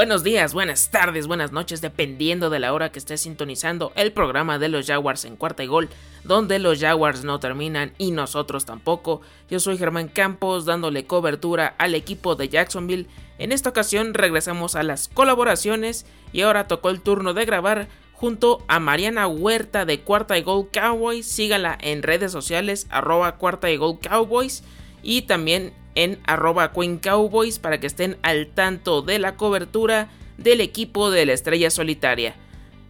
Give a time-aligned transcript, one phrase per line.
[0.00, 4.58] Buenos días, buenas tardes, buenas noches, dependiendo de la hora que estés sintonizando el programa
[4.58, 5.90] de los Jaguars en cuarta y gol,
[6.24, 9.20] donde los Jaguars no terminan y nosotros tampoco.
[9.50, 13.08] Yo soy Germán Campos dándole cobertura al equipo de Jacksonville.
[13.36, 18.64] En esta ocasión regresamos a las colaboraciones y ahora tocó el turno de grabar junto
[18.68, 21.26] a Mariana Huerta de Cuarta y Gol Cowboys.
[21.26, 24.64] Sígala en redes sociales arroba Cuarta y Gol Cowboys
[25.02, 31.10] y también en arroba Cowboys para que estén al tanto de la cobertura del equipo
[31.10, 32.34] de la estrella solitaria.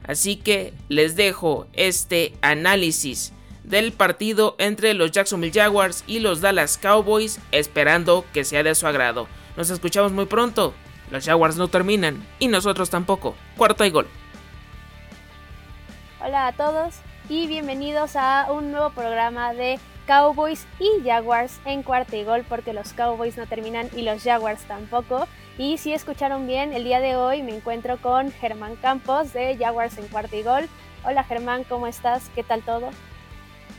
[0.07, 3.33] Así que les dejo este análisis
[3.65, 8.87] del partido entre los Jacksonville Jaguars y los Dallas Cowboys esperando que sea de su
[8.87, 9.29] agrado.
[9.57, 10.75] Nos escuchamos muy pronto.
[11.11, 13.35] Los Jaguars no terminan y nosotros tampoco.
[13.57, 14.07] Cuarto y gol.
[16.21, 16.95] Hola a todos
[17.29, 22.73] y bienvenidos a un nuevo programa de Cowboys y Jaguars en cuarto y gol porque
[22.73, 25.27] los Cowboys no terminan y los Jaguars tampoco.
[25.59, 29.99] Y si escucharon bien, el día de hoy me encuentro con Germán Campos de Jaguars
[29.99, 30.65] en cuarto y gol.
[31.05, 32.31] Hola Germán, ¿cómo estás?
[32.35, 32.91] ¿Qué tal todo?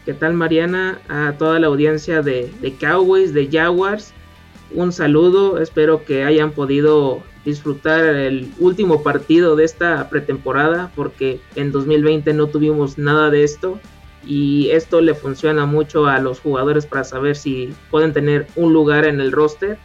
[0.06, 1.00] ¿Qué tal Mariana?
[1.10, 4.14] A toda la audiencia de, Cowboys, de Jaguars.
[4.74, 11.72] Un saludo, espero que hayan podido disfrutar el último partido de esta pretemporada porque en
[11.72, 13.80] 2020 no tuvimos nada de esto
[14.26, 19.06] y esto le funciona mucho a los jugadores para saber si pueden tener un lugar
[19.06, 19.78] en el roster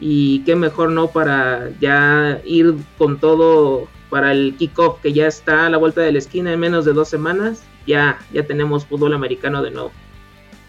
[0.00, 5.66] y qué mejor no para ya ir con todo para el kickoff que ya está
[5.66, 9.14] a la vuelta de la esquina en menos de dos semanas ya ya tenemos fútbol
[9.14, 9.92] americano de nuevo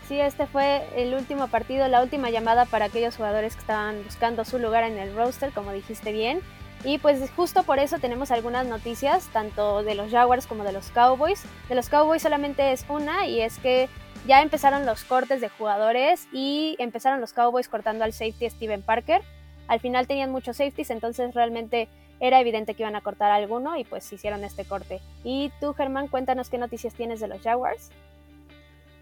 [0.08, 4.46] Sí, este fue el último partido, la última llamada para aquellos jugadores que estaban buscando
[4.46, 6.40] su lugar en el roster, como dijiste bien.
[6.84, 10.90] Y pues justo por eso tenemos algunas noticias, tanto de los Jaguars como de los
[10.92, 11.44] Cowboys.
[11.70, 13.90] De los Cowboys solamente es una y es que
[14.28, 19.22] ya empezaron los cortes de jugadores y empezaron los Cowboys cortando al safety Steven Parker.
[19.68, 21.90] Al final tenían muchos safeties, entonces realmente
[22.20, 25.02] era evidente que iban a cortar alguno y pues hicieron este corte.
[25.24, 27.90] Y tú, Germán, cuéntanos qué noticias tienes de los Jaguars.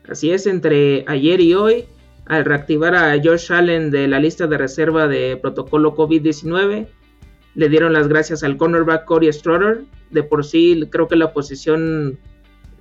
[0.09, 1.85] Así es, entre ayer y hoy,
[2.25, 6.88] al reactivar a Josh Allen de la lista de reserva de protocolo COVID-19,
[7.56, 9.86] le dieron las gracias al cornerback Corey Stroder.
[10.12, 12.20] De por sí, creo que la posición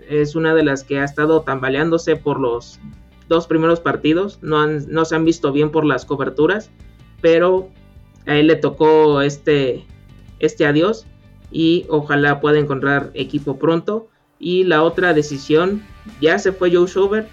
[0.09, 2.79] es una de las que ha estado tambaleándose por los
[3.29, 4.39] dos primeros partidos.
[4.43, 6.71] No, no se han visto bien por las coberturas,
[7.21, 7.71] pero
[8.27, 9.85] a él le tocó este,
[10.41, 11.07] este adiós
[11.51, 14.09] y ojalá pueda encontrar equipo pronto.
[14.41, 15.83] Y la otra decisión,
[16.21, 17.29] ya se fue Joe Schober,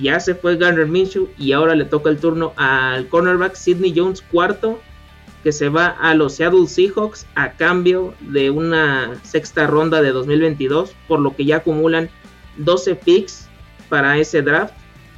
[0.00, 4.22] ya se fue Garner Minshew y ahora le toca el turno al cornerback Sidney Jones
[4.22, 4.80] cuarto
[5.46, 10.96] que se va a los Seattle Seahawks a cambio de una sexta ronda de 2022,
[11.06, 12.10] por lo que ya acumulan
[12.56, 13.46] 12 picks
[13.88, 14.74] para ese draft,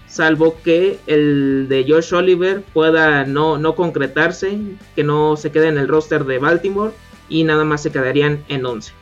[0.07, 4.59] salvo que el de Josh Oliver pueda no, no concretarse,
[4.95, 6.93] que no se quede en el roster de Baltimore
[7.31, 8.93] y nada más se quedarían en 11.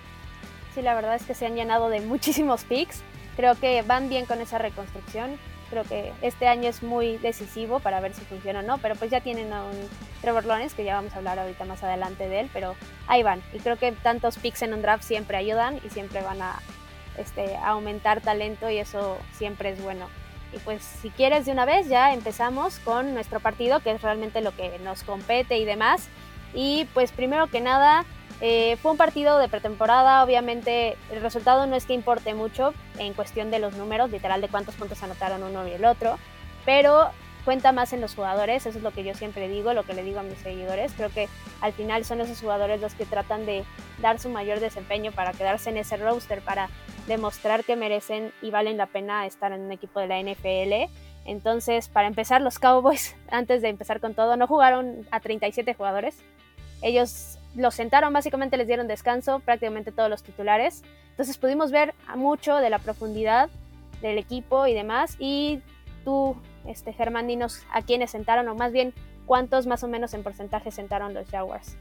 [0.76, 3.02] Sí, la verdad es que se han llenado de muchísimos picks.
[3.34, 5.32] Creo que van bien con esa reconstrucción.
[5.70, 9.10] Creo que este año es muy decisivo para ver si funciona o no, pero pues
[9.10, 9.76] ya tienen a un
[10.20, 12.76] Trevor Lawrence, que ya vamos a hablar ahorita más adelante de él, pero
[13.08, 13.42] ahí van.
[13.52, 16.60] Y creo que tantos picks en un draft siempre ayudan y siempre van a,
[17.18, 20.08] este, aumentar talento y eso siempre es bueno.
[20.52, 24.40] Y pues si quieres de una vez ya empezamos con nuestro partido, que es realmente
[24.40, 26.08] lo que nos compete y demás.
[26.54, 28.04] Y pues primero que nada,
[28.40, 33.14] eh, fue un partido de pretemporada, obviamente el resultado no es que importe mucho en
[33.14, 36.18] cuestión de los números, literal de cuántos puntos anotaron uno y el otro,
[36.64, 37.10] pero
[37.46, 40.02] cuenta más en los jugadores, eso es lo que yo siempre digo, lo que le
[40.02, 41.28] digo a mis seguidores, creo que
[41.60, 43.64] al final son esos jugadores los que tratan de
[44.02, 46.68] dar su mayor desempeño para quedarse en ese roster, para
[47.06, 50.92] demostrar que merecen y valen la pena estar en un equipo de la NFL.
[51.24, 56.18] Entonces, para empezar, los Cowboys, antes de empezar con todo, no jugaron a 37 jugadores.
[56.82, 60.82] Ellos los sentaron, básicamente les dieron descanso, prácticamente todos los titulares.
[61.10, 63.48] Entonces pudimos ver mucho de la profundidad
[64.02, 65.16] del equipo y demás.
[65.18, 65.60] Y
[66.04, 66.36] tú,
[66.66, 68.92] este, Germán, dinos a quiénes sentaron, o más bien
[69.24, 71.76] cuántos más o menos en porcentaje sentaron los Jaguars.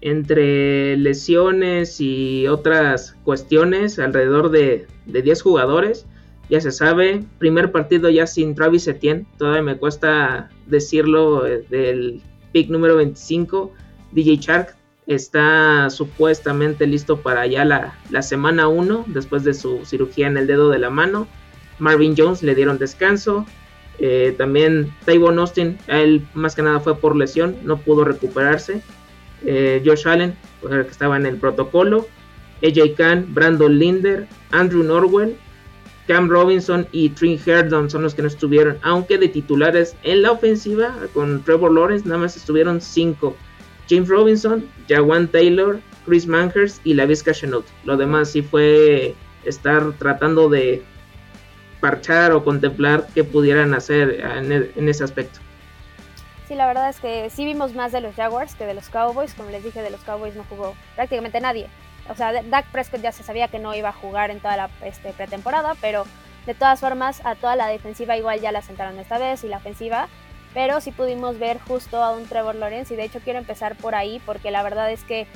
[0.00, 6.06] Entre lesiones y otras cuestiones, alrededor de, de 10 jugadores.
[6.50, 12.22] Ya se sabe, primer partido ya sin Travis Etienne, todavía me cuesta decirlo eh, del
[12.52, 13.70] pick número 25
[14.12, 14.74] DJ Shark
[15.06, 20.68] está supuestamente listo para ya la, semana 1 después de su cirugía en el dedo
[20.68, 21.26] de la mano.
[21.78, 23.46] Marvin Jones le dieron descanso.
[23.98, 28.82] Eh, también Tavon Austin, él más que nada fue por lesión, no pudo recuperarse.
[29.44, 32.06] Eh, Josh Allen, que estaba en el protocolo.
[32.62, 35.36] AJ Khan, Brandon Linder, Andrew Norwell,
[36.08, 40.32] Cam Robinson y Trin Herdon son los que no estuvieron, aunque de titulares en la
[40.32, 43.36] ofensiva con Trevor Lawrence nada más estuvieron 5
[43.88, 47.32] James Robinson, Jawan Taylor, Chris Manhurst y la Vizca.
[47.84, 49.14] Lo demás sí fue
[49.44, 50.82] estar tratando de
[51.80, 55.40] parchar o contemplar qué pudieran hacer e, en, ese aspecto.
[56.46, 59.34] Sí, la verdad es que sí vimos más de los Jaguars que de los Cowboys.
[59.34, 61.68] Como les dije, de los Cowboys no jugó prácticamente nadie.
[62.08, 64.70] O sea, Dak Prescott ya se sabía que no iba a jugar en toda la
[64.82, 66.04] este, pretemporada, pero
[66.46, 69.58] de todas formas a toda la defensiva igual ya la sentaron esta vez y la
[69.58, 70.08] ofensiva.
[70.54, 73.94] Pero sí pudimos ver justo a un Trevor Lawrence y de hecho quiero empezar por
[73.94, 75.26] ahí porque la verdad es que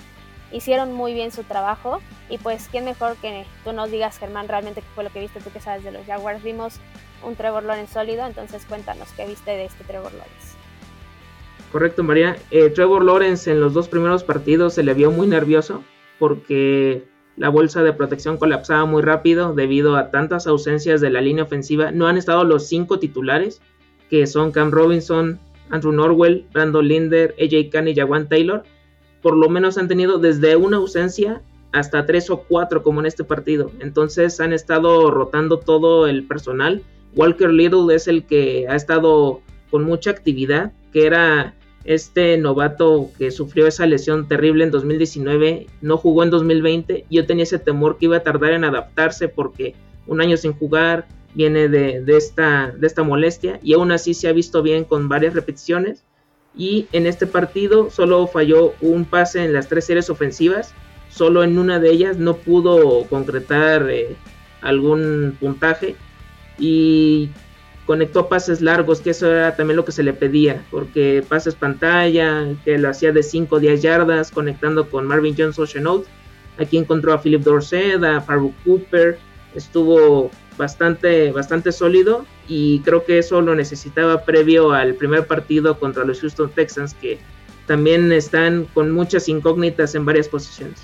[0.53, 4.81] hicieron muy bien su trabajo y pues quién mejor que tú nos digas Germán realmente
[4.81, 6.43] qué fue lo que viste tú que sabes de los Jaguars.
[6.43, 6.81] Vimos
[7.23, 10.57] un Trevor Lawrence sólido entonces cuéntanos qué viste de este Trevor Lawrence.
[11.71, 12.37] Correcto María.
[12.51, 15.83] Eh, Trevor Lawrence en los dos primeros partidos se le vio muy nervioso
[16.19, 17.05] porque
[17.37, 21.91] la bolsa de protección colapsaba muy rápido debido a tantas ausencias de la línea ofensiva.
[21.91, 23.63] No han estado los cinco titulares
[24.13, 28.63] que son Cam Robinson Andrew Norwell Brandon Linder AJ Khan y Jawan Taylor
[29.23, 31.41] por lo menos han tenido desde una ausencia
[31.73, 33.71] hasta tres o cuatro como en este partido.
[33.81, 36.83] Entonces han estado rotando todo el personal.
[37.15, 41.55] Walker Little es el que ha estado con mucha actividad, que era
[41.85, 47.07] este novato que sufrió esa lesión terrible en 2019, no jugó en 2020.
[47.09, 49.75] Yo tenía ese temor que iba a tardar en adaptarse porque
[50.07, 54.29] un año sin jugar viene de, de, esta, de esta molestia y aún así se
[54.29, 56.05] ha visto bien con varias repeticiones
[56.57, 60.75] y en este partido solo falló un pase en las tres series ofensivas,
[61.09, 64.17] solo en una de ellas no pudo concretar eh,
[64.61, 65.97] algún puntaje
[66.59, 67.31] y
[67.87, 72.47] conectó pases largos, que eso era también lo que se le pedía, porque pases pantalla,
[72.65, 76.07] que lo hacía de 5 o 10 yardas, conectando con Marvin Jones Chenault.
[76.59, 79.19] Aquí encontró a Philip Dorsett, a Farouk Cooper,
[79.55, 80.31] estuvo
[80.63, 86.21] bastante, bastante sólido y creo que eso lo necesitaba previo al primer partido contra los
[86.21, 87.19] Houston Texans que
[87.67, 90.79] también están con muchas incógnitas en varias posiciones.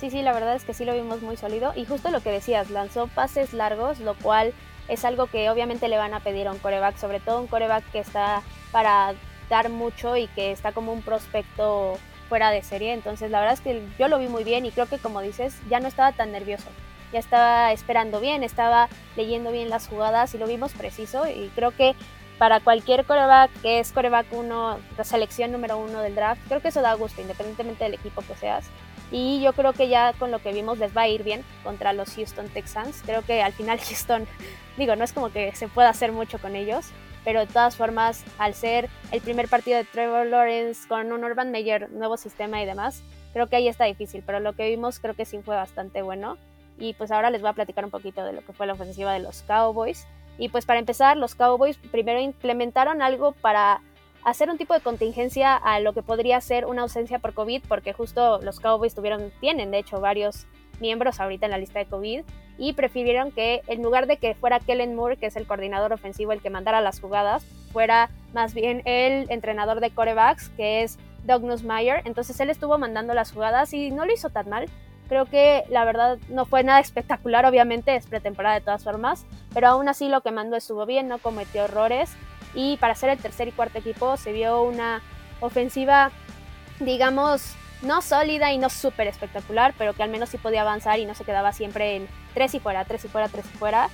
[0.00, 2.30] Sí, sí, la verdad es que sí lo vimos muy sólido y justo lo que
[2.30, 4.52] decías, lanzó pases largos, lo cual
[4.88, 7.88] es algo que obviamente le van a pedir a un coreback, sobre todo un coreback
[7.92, 8.42] que está
[8.72, 9.14] para
[9.48, 11.98] dar mucho y que está como un prospecto
[12.28, 14.86] fuera de serie, entonces la verdad es que yo lo vi muy bien y creo
[14.86, 16.68] que como dices, ya no estaba tan nervioso
[17.12, 21.70] ya estaba esperando bien, estaba leyendo bien las jugadas y lo vimos preciso y creo
[21.70, 21.94] que
[22.38, 26.68] para cualquier coreback que es coreback 1, la selección número uno del draft, creo que
[26.68, 28.68] eso da gusto independientemente del equipo que seas.
[29.12, 31.92] Y yo creo que ya con lo que vimos les va a ir bien contra
[31.92, 33.02] los Houston Texans.
[33.04, 34.26] Creo que al final Houston,
[34.76, 36.86] digo, no es como que se pueda hacer mucho con ellos,
[37.24, 41.50] pero de todas formas, al ser el primer partido de Trevor Lawrence con un Urban
[41.50, 45.14] Meyer, nuevo sistema y demás, creo que ahí está difícil, pero lo que vimos creo
[45.14, 46.38] que sí fue bastante bueno.
[46.78, 49.12] Y pues ahora les voy a platicar un poquito de lo que fue la ofensiva
[49.12, 50.06] de los Cowboys.
[50.38, 53.80] Y pues para empezar, los Cowboys primero implementaron algo para
[54.24, 57.92] hacer un tipo de contingencia a lo que podría ser una ausencia por COVID, porque
[57.92, 60.46] justo los Cowboys tuvieron, tienen de hecho varios
[60.80, 62.24] miembros ahorita en la lista de COVID
[62.58, 66.32] y prefirieron que en lugar de que fuera Kellen Moore, que es el coordinador ofensivo,
[66.32, 71.42] el que mandara las jugadas, fuera más bien el entrenador de corebacks, que es Doug
[71.42, 72.02] Nussmeier.
[72.04, 74.66] Entonces él estuvo mandando las jugadas y no lo hizo tan mal.
[75.12, 79.68] Creo que la verdad no fue nada espectacular, obviamente es pretemporada de todas formas, pero
[79.68, 82.14] aún así lo que mandó estuvo bien, no cometió errores
[82.54, 85.02] y para ser el tercer y cuarto equipo se vio una
[85.40, 86.12] ofensiva,
[86.80, 91.04] digamos, no sólida y no súper espectacular, pero que al menos sí podía avanzar y
[91.04, 93.90] no se quedaba siempre en tres y fuera, tres y fuera, tres y fuera.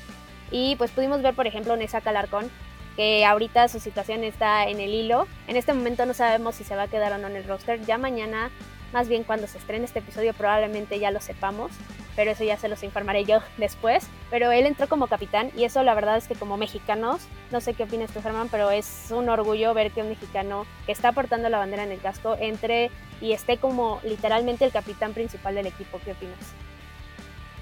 [0.53, 2.49] Y pues pudimos ver, por ejemplo, Nessa Calarcón,
[2.95, 5.27] que ahorita su situación está en el hilo.
[5.49, 7.85] En este momento no sabemos si se va a quedar o no en el roster.
[7.85, 8.53] Ya mañana
[8.93, 11.73] más bien cuando se estrene este episodio probablemente ya lo sepamos,
[12.17, 14.07] pero eso ya se los informaré yo después.
[14.31, 17.75] Pero él entró como capitán y eso la verdad es que como mexicanos, no sé
[17.75, 21.49] qué opinas tú Germán, pero es un orgullo ver que un mexicano que está portando
[21.49, 22.91] la bandera en el casco entre
[23.21, 26.01] y esté como literalmente el capitán principal del equipo.
[26.05, 26.39] ¿Qué opinas?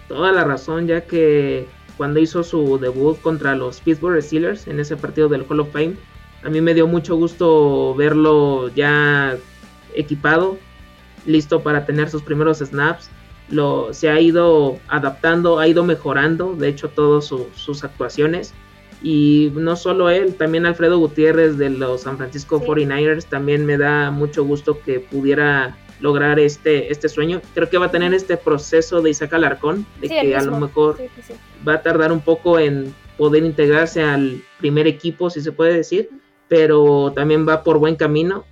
[0.08, 1.66] Toda la razón, ya que
[1.96, 5.96] cuando hizo su debut contra los Pittsburgh Steelers en ese partido del Hall of Fame,
[6.42, 9.36] a mí me dio mucho gusto verlo ya
[9.94, 10.58] equipado,
[11.26, 13.10] listo para tener sus primeros snaps.
[13.48, 18.54] Lo, se ha ido adaptando, ha ido mejorando, de hecho, todas sus actuaciones.
[19.02, 24.10] Y no solo él, también Alfredo Gutiérrez de los San Francisco 49ers, también me da
[24.10, 27.40] mucho gusto que pudiera lograr este, este sueño.
[27.54, 30.96] Creo que va a tener este proceso de Isaac Alarcón, de que a lo mejor
[31.66, 36.10] va a tardar un poco en poder integrarse al primer equipo, si se puede decir,
[36.48, 38.44] pero también va por buen camino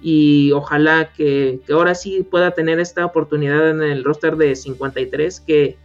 [0.00, 5.76] y ojalá que, ahora sí pueda tener esta oportunidad en el roster de 53, que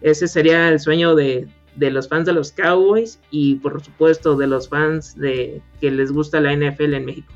[0.00, 4.68] ese sería el sueño de, los fans de los Cowboys y por supuesto de los
[4.68, 7.32] fans de que les gusta la NFL en México.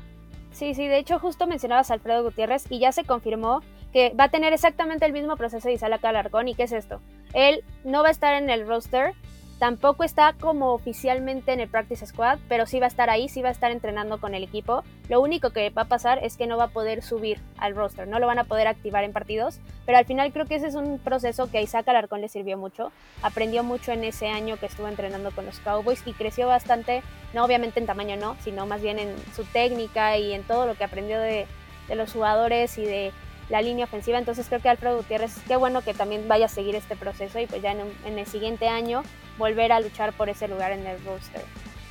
[0.51, 3.61] Sí, sí, de hecho justo mencionabas a Alfredo Gutiérrez y ya se confirmó
[3.93, 6.47] que va a tener exactamente el mismo proceso de Isaac Alarcón.
[6.47, 7.01] ¿Y qué es esto?
[7.33, 9.13] Él no va a estar en el roster,
[9.59, 13.41] Tampoco está como oficialmente en el Practice Squad, pero sí va a estar ahí, sí
[13.41, 14.83] va a estar entrenando con el equipo.
[15.09, 18.07] Lo único que va a pasar es que no va a poder subir al roster,
[18.07, 20.75] no lo van a poder activar en partidos, pero al final creo que ese es
[20.75, 22.93] un proceso que a Isaac Alarcón le sirvió mucho.
[23.21, 27.43] Aprendió mucho en ese año que estuvo entrenando con los Cowboys y creció bastante, no
[27.43, 30.85] obviamente en tamaño no, sino más bien en su técnica y en todo lo que
[30.85, 31.47] aprendió de,
[31.93, 33.11] los jugadores y de
[33.49, 34.17] la línea ofensiva.
[34.17, 37.47] Entonces creo que Alfredo Gutiérrez, qué bueno que también vaya a seguir este proceso y
[37.47, 39.03] pues ya en el siguiente año
[39.37, 41.43] volver a luchar por ese lugar en el roster.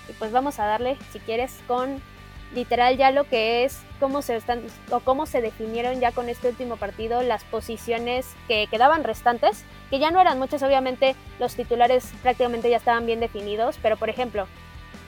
[0.09, 2.00] Y pues vamos a darle, si quieres, con
[2.55, 6.49] literal ya lo que es cómo se están o cómo se definieron ya con este
[6.49, 12.11] último partido las posiciones que quedaban restantes, que ya no eran muchas, obviamente los titulares
[12.23, 14.47] prácticamente ya estaban bien definidos, pero por ejemplo,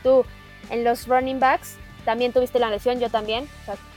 [0.02, 0.24] tú
[0.70, 3.48] en los running backs también tuviste la lesión, yo también.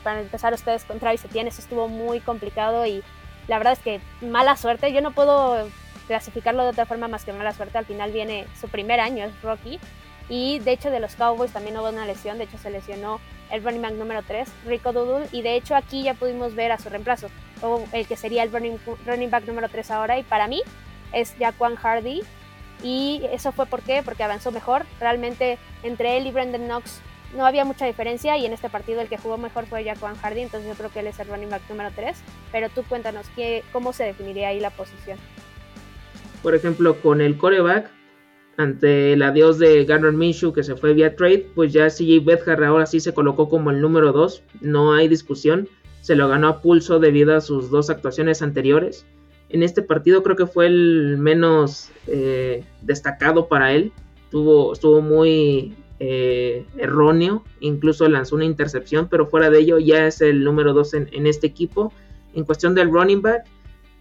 [0.03, 3.03] para empezar ustedes con Travis Etienne, eso estuvo muy complicado y
[3.47, 4.91] la verdad es que mala suerte.
[4.93, 5.67] Yo no puedo
[6.07, 7.77] clasificarlo de otra forma más que mala suerte.
[7.77, 9.79] Al final viene su primer año, es Rocky.
[10.29, 13.19] Y de hecho de los Cowboys también hubo una lesión, de hecho se lesionó
[13.51, 16.77] el running back número 3, Rico Dudul, y de hecho aquí ya pudimos ver a
[16.77, 17.27] su reemplazo,
[17.91, 20.61] el que sería el running, running back número 3 ahora, y para mí
[21.11, 22.21] es Jaquan Hardy,
[22.81, 27.01] y eso fue por porque avanzó mejor, realmente entre él y Brendan Knox
[27.35, 30.41] no había mucha diferencia, y en este partido el que jugó mejor fue Jaquan Hardy,
[30.41, 32.15] entonces yo creo que él es el running back número 3,
[32.51, 35.17] pero tú cuéntanos qué, cómo se definiría ahí la posición
[36.43, 37.89] por ejemplo, con el coreback,
[38.57, 42.63] ante el adiós de Garner Minshew que se fue vía trade, pues ya CJ Bedhar
[42.63, 45.67] ahora sí se colocó como el número 2, no hay discusión,
[46.01, 49.05] se lo ganó a pulso debido a sus dos actuaciones anteriores.
[49.49, 53.91] En este partido creo que fue el menos eh, destacado para él,
[54.29, 55.75] Tuvo, estuvo muy
[56.05, 60.93] eh, erróneo, incluso lanzó una intercepción, pero fuera de ello ya es el número 2
[60.95, 61.93] en, este equipo.
[62.33, 63.45] En cuestión del running back,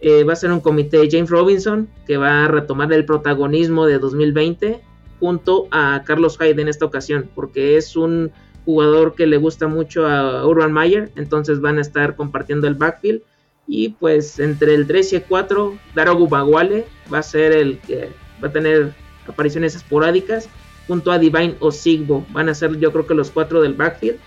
[0.01, 4.01] eh, va a ser un comité James Robinson que va a retomar el protagonismo de
[4.01, 4.81] 2020
[5.21, 8.33] junto a Carlos Hyde en esta ocasión, porque es un
[8.65, 13.23] jugador que le gusta mucho a Urban Meyer, entonces van a estar compartiendo el backfield.
[13.69, 18.09] Y pues entre el 3 y el 4, Daro Gubaguale va a ser el que
[18.43, 18.93] va a tener
[19.29, 20.49] apariciones esporádicas,
[20.93, 22.27] junto a Divine o Sigbo.
[22.33, 24.19] Van a ser yo creo que los cuatro del backfield.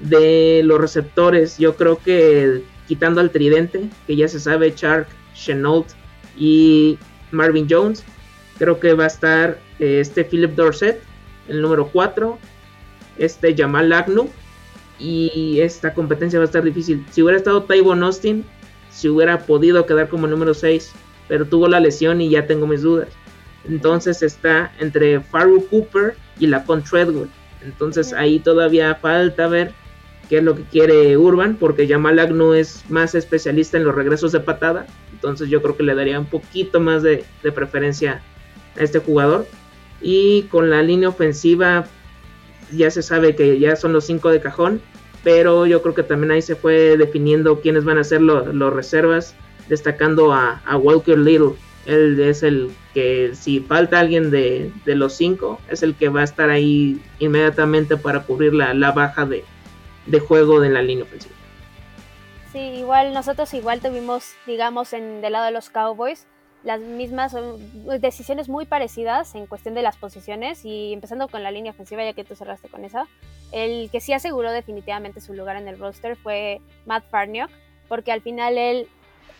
[0.00, 5.88] De los receptores, yo creo que quitando al tridente, que ya se sabe, Chark, Chenault
[6.38, 6.98] y
[7.32, 8.02] Marvin Jones.
[8.58, 11.02] Creo que va a estar eh, este Philip Dorset,
[11.48, 12.38] el número 4,
[13.18, 14.30] este Jamal Agnew,
[14.98, 17.04] y esta competencia va a estar difícil.
[17.10, 18.42] Si hubiera estado Tyvon Austin,
[18.90, 20.92] si hubiera podido quedar como número 6,
[21.28, 23.08] pero tuvo la lesión y ya tengo mis dudas.
[23.68, 27.28] Entonces está entre Faru Cooper y la Treadwell.
[27.62, 29.72] Entonces ahí todavía falta ver
[30.28, 34.32] qué es lo que quiere Urban, porque Jamal Agnew es más especialista en los regresos
[34.32, 38.22] de patada, entonces yo creo que le daría un poquito más de, preferencia
[38.76, 39.46] a este jugador.
[40.00, 41.86] Y con la línea ofensiva
[42.70, 44.80] ya se sabe que ya son los cinco de cajón,
[45.24, 49.34] pero yo creo que también ahí se fue definiendo quiénes van a ser los reservas,
[49.68, 51.52] destacando a, Walker Little.
[51.86, 56.24] Él es el que si falta alguien de, los cinco, es el que va a
[56.24, 59.44] estar ahí inmediatamente para cubrir la, la baja de,
[60.06, 61.34] de juego de la línea ofensiva.
[62.52, 66.26] Sí, igual nosotros igual tuvimos, digamos, en del lado de los Cowboys,
[66.64, 67.36] las mismas
[68.00, 72.14] decisiones muy parecidas en cuestión de las posiciones y empezando con la línea ofensiva, ya
[72.14, 73.08] que tú cerraste con esa,
[73.52, 77.50] el que sí aseguró definitivamente su lugar en el roster fue Matt Farniok,
[77.88, 78.88] porque al final él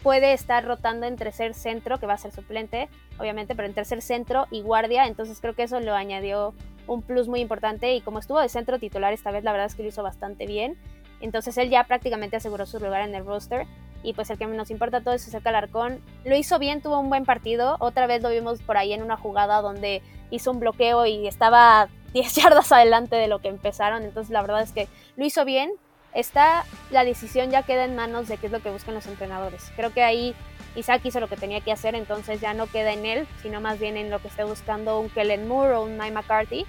[0.03, 2.89] puede estar rotando entre ser centro, que va a ser suplente,
[3.19, 6.55] obviamente, pero entre ser centro y guardia, entonces creo que eso lo añadió
[6.87, 9.75] un plus muy importante y como estuvo de centro titular esta vez, la verdad es
[9.75, 10.79] que lo hizo bastante bien.
[11.21, 13.67] Entonces él ya prácticamente aseguró su lugar en el roster.
[14.03, 16.01] Y pues el que nos importa todo es Isaac Alarcón.
[16.25, 17.77] Lo hizo bien, tuvo un buen partido.
[17.81, 21.89] Otra vez lo vimos por ahí en una jugada donde hizo un bloqueo y estaba
[22.13, 24.05] 10 yardas adelante de lo que empezaron.
[24.05, 25.73] Entonces la verdad es que lo hizo bien.
[26.17, 29.71] Está, la decisión ya queda en manos de qué es lo que buscan los entrenadores.
[29.77, 30.35] Creo que ahí
[30.75, 33.79] Isaac hizo lo que tenía que hacer, entonces ya no queda en él, sino más
[33.79, 36.65] bien en lo que esté buscando un Kellen Moore o un Mike McCarthy.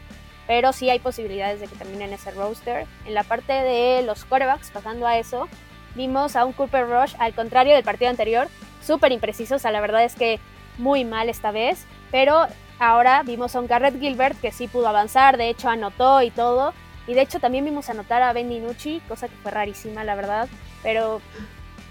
[0.48, 2.88] Pero sí hay posibilidades de que terminen ese roster.
[3.06, 5.48] En la parte de los corebacks, pasando a eso,
[5.96, 8.50] vimos a un Cooper Rush, al contrario del partido anterior,
[8.86, 9.56] súper impreciso.
[9.56, 10.42] O sea, la verdad es que
[10.78, 11.86] muy mal esta vez.
[12.12, 12.48] Pero
[12.80, 16.74] ahora vimos a un Garrett Gilbert que sí pudo avanzar, de hecho anotó y todo.
[17.08, 20.48] Y de hecho también vimos anotar a Ben DiNucci, cosa que fue rarísima, la verdad.
[20.84, 21.22] Pero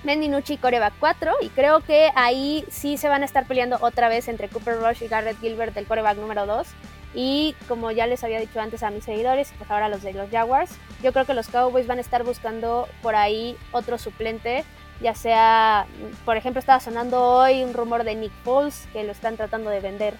[0.06, 4.28] Mendinucci coreback 4 y creo que ahí sí se van a estar peleando otra vez
[4.28, 6.68] entre Cooper Rush y Garrett Gilbert del coreback número 2
[7.14, 10.30] Y como ya les había dicho antes a mis seguidores, pues ahora los de los
[10.30, 10.70] Jaguars,
[11.02, 14.64] yo creo que los Cowboys van a estar buscando por ahí otro suplente,
[15.00, 15.86] ya sea,
[16.24, 19.80] por ejemplo, estaba sonando hoy un rumor de Nick Foles, que lo están tratando de
[19.80, 20.14] vender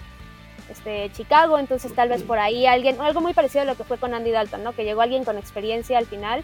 [0.69, 3.97] este, Chicago, entonces tal vez por ahí alguien, algo muy parecido a lo que fue
[3.97, 4.73] con Andy Dalton, ¿no?
[4.73, 6.43] Que llegó alguien con experiencia al final,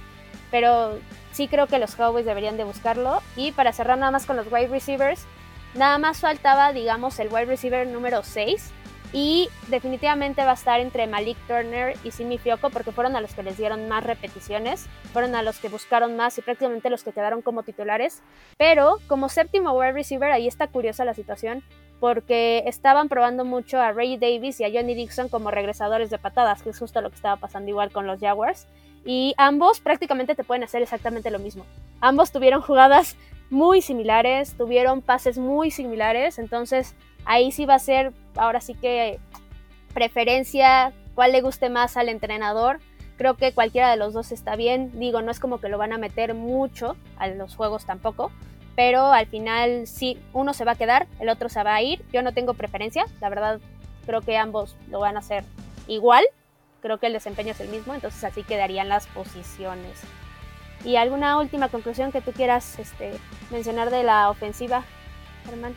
[0.52, 0.98] pero
[1.32, 3.22] sí creo que los Cowboys deberían de buscarlo.
[3.36, 5.26] Y para cerrar nada más con los wide receivers,
[5.74, 8.72] nada más faltaba, digamos, el wide receiver número 6.
[9.16, 13.36] Y definitivamente va a estar entre Malik Turner y Simi Fioco porque fueron a los
[13.36, 17.12] que les dieron más repeticiones, fueron a los que buscaron más y prácticamente los que
[17.12, 18.24] quedaron como titulares.
[18.58, 21.64] Pero como séptimo wide receiver, ahí está curiosa la situación
[22.00, 26.62] porque estaban probando mucho a Ray Davis y a Johnny Dixon como regresadores de patadas,
[26.62, 28.68] que es justo lo que estaba pasando igual con los Jaguars.
[29.06, 31.66] Y ambos prácticamente te pueden hacer exactamente lo mismo.
[32.02, 33.16] Ambos tuvieron jugadas
[33.50, 36.96] muy similares, tuvieron pases muy similares, entonces
[37.26, 39.20] ahí sí va a ser, ahora sí que
[39.94, 42.80] preferencia, cuál le guste más al entrenador.
[43.18, 44.92] Creo que cualquiera de los dos está bien.
[45.00, 48.32] Digo, no es como que lo van a meter mucho a los juegos tampoco
[48.76, 52.02] pero al final sí, uno se va a quedar, el otro se va a ir.
[52.12, 53.60] Yo no tengo preferencia, la verdad
[54.06, 55.44] creo que ambos lo van a hacer
[55.88, 56.24] igual,
[56.82, 60.02] creo que el desempeño es el mismo, entonces así quedarían las posiciones.
[60.84, 63.14] ¿Y alguna última conclusión que tú quieras este,
[63.52, 64.84] mencionar de la ofensiva,
[65.46, 65.74] Germán?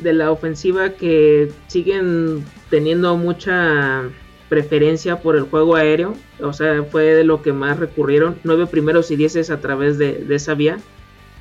[0.00, 4.02] De la ofensiva que siguen teniendo mucha
[4.48, 9.10] preferencia por el juego aéreo, o sea, fue de lo que más recurrieron, nueve primeros
[9.10, 10.78] y dieces a través de, de esa vía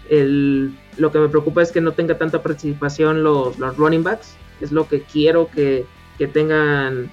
[0.10, 4.36] lo que me preocupa es que no tenga tanta participación los, los running backs.
[4.62, 5.86] Es lo que quiero que,
[6.34, 7.10] tengan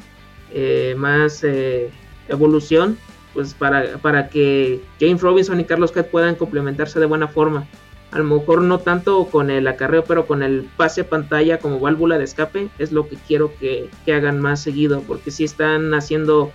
[0.53, 1.91] eh, más eh,
[2.29, 2.97] evolución,
[3.35, 7.67] pues para, para que James Robinson y Carlos Cat puedan complementarse de buena forma.
[8.15, 12.17] A lo mejor no tanto con el acarreo, pero con el pase pantalla como válvula
[12.17, 16.53] de escape es lo que quiero que, hagan más seguido, porque si están haciendo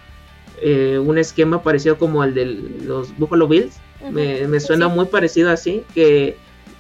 [0.61, 3.79] eh, un esquema parecido como el de los Buffalo Bills,
[4.11, 6.37] me, suena muy parecido así, que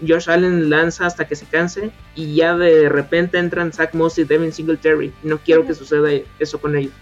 [0.07, 4.23] Josh Allen lanza hasta que se canse y ya de repente entran Zach Moss y
[4.23, 5.13] Devin Singletary.
[5.23, 6.93] No quiero que suceda eso con ellos.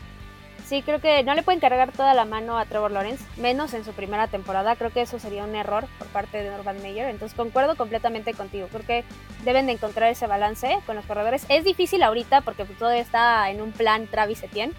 [0.67, 3.85] Sí, creo que no le pueden cargar toda la mano a Trevor Lawrence, menos en
[3.85, 4.75] su primera temporada.
[4.75, 7.09] Creo que eso sería un error por parte de Norman Mayer.
[7.09, 8.67] Entonces concuerdo completamente contigo.
[8.69, 9.03] Creo que
[9.45, 11.45] deben de encontrar ese balance con los corredores.
[11.47, 14.73] Es difícil ahorita porque todo está en un plan Travis Etienne,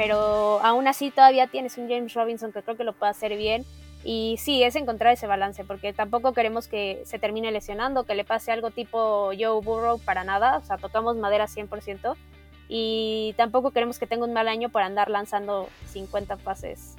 [0.00, 3.66] pero aún así todavía tienes un James Robinson que creo que lo puede hacer bien
[4.02, 8.24] y sí, es encontrar ese balance, porque tampoco queremos que se termine lesionando, que le
[8.24, 12.16] pase algo tipo Joe Burrow para nada, o sea, tocamos madera 100%,
[12.66, 16.96] y tampoco queremos que tenga un mal año por andar lanzando 50 pases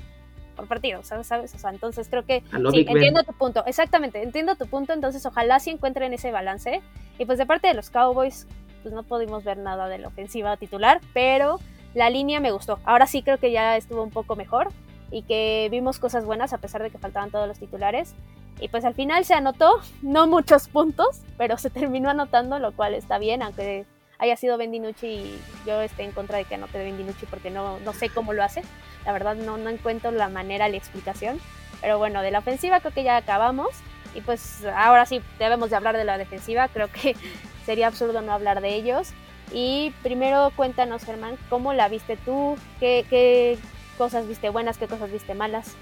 [0.56, 1.26] por partido, ¿sabes?
[1.26, 1.56] ¿sabes?
[1.56, 5.60] O sea, entonces creo que sí, entiendo tu punto, exactamente, entiendo tu punto, entonces ojalá
[5.60, 6.84] sí encuentren ese balance.
[7.18, 8.46] Y pues de parte de los Cowboys,
[8.84, 11.60] pues no pudimos ver nada de la ofensiva titular, pero
[11.94, 12.80] la línea me gustó.
[12.86, 14.70] Ahora sí creo que ya estuvo un poco mejor
[15.12, 18.16] y que vimos cosas buenas a pesar de que faltaban todos los titulares.
[18.60, 22.94] Y pues al final se anotó, no muchos puntos, pero se terminó anotando, lo cual
[22.94, 23.86] está bien, aunque
[24.22, 27.92] haya sido Bendinucci y yo esté en contra de que anote Bendinucci porque no, no
[27.94, 28.62] sé cómo lo hace.
[29.04, 31.40] La verdad no, no encuentro la manera, la explicación.
[31.82, 33.70] Pero bueno, de la ofensiva creo que ya acabamos.
[34.14, 36.68] Y pues ahora sí debemos de hablar de la defensiva.
[36.68, 37.16] Creo que
[37.66, 39.12] sería absurdo no hablar de ellos.
[39.54, 42.56] Y primero cuéntanos, Germán, ¿cómo la viste tú?
[42.80, 43.58] ¿Qué, qué,
[44.02, 45.76] cosas viste buenas, qué cosas viste malas.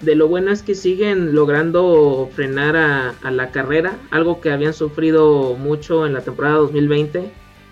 [0.00, 5.56] De lo bueno es que siguen logrando frenar a, la carrera, algo que habían sufrido
[5.58, 7.30] mucho en la temporada 2020.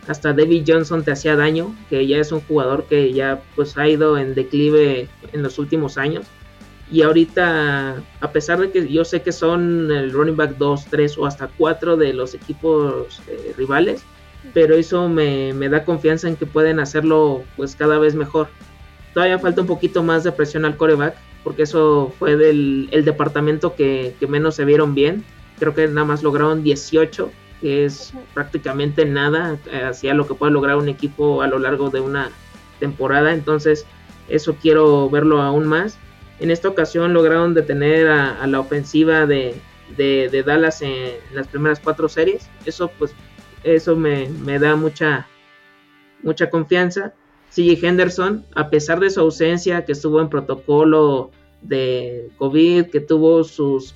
[0.08, 3.88] Hasta David Johnson te hacía daño, que ya es un jugador que ya pues ha
[3.88, 6.26] ido en declive en los últimos años.
[6.92, 11.16] Y ahorita, a pesar de que yo sé que son el running back 2, 3
[11.16, 14.02] o hasta 4 de los equipos eh, rivales,
[14.54, 18.48] pero eso me, me, da confianza en que pueden hacerlo pues cada vez mejor.
[19.14, 23.74] Todavía falta un poquito más de presión al coreback, porque eso fue del el departamento
[23.74, 25.24] que, menos se vieron bien.
[25.58, 27.30] Creo que nada más lograron 18,
[27.60, 31.90] que es prácticamente nada eh, hacia lo que puede lograr un equipo a lo largo
[31.90, 32.30] de una
[32.80, 33.32] temporada.
[33.32, 33.86] Entonces,
[34.28, 35.98] eso quiero verlo aún más.
[36.38, 39.60] En esta ocasión lograron detener a, la ofensiva de,
[39.96, 42.48] de, Dallas en, las primeras cuatro series.
[42.64, 43.12] Eso, pues,
[43.64, 45.26] eso me, me da mucha,
[46.22, 47.14] mucha confianza.
[47.50, 51.30] CJ Henderson, a pesar de su ausencia, que estuvo en protocolo
[51.62, 53.94] de COVID, que tuvo sus